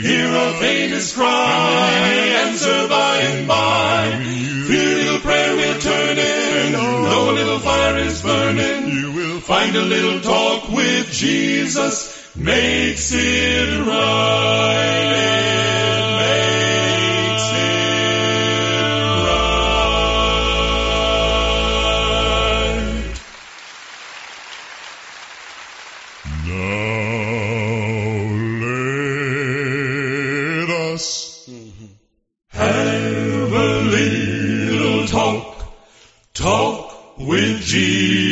Hear 0.00 0.26
our 0.26 0.54
faintest 0.54 1.14
cry. 1.14 1.88
Answer 2.48 2.88
by 2.88 3.18
and 3.18 3.46
by. 3.46 4.24
Feel 4.66 5.05
You 8.88 9.12
will 9.12 9.40
Find 9.40 9.76
a 9.76 9.82
little 9.82 10.20
talk 10.20 10.68
with 10.70 11.12
Jesus. 11.12 12.34
Makes 12.34 13.12
it 13.12 13.86
right. 13.86 15.06
It 37.38 38.25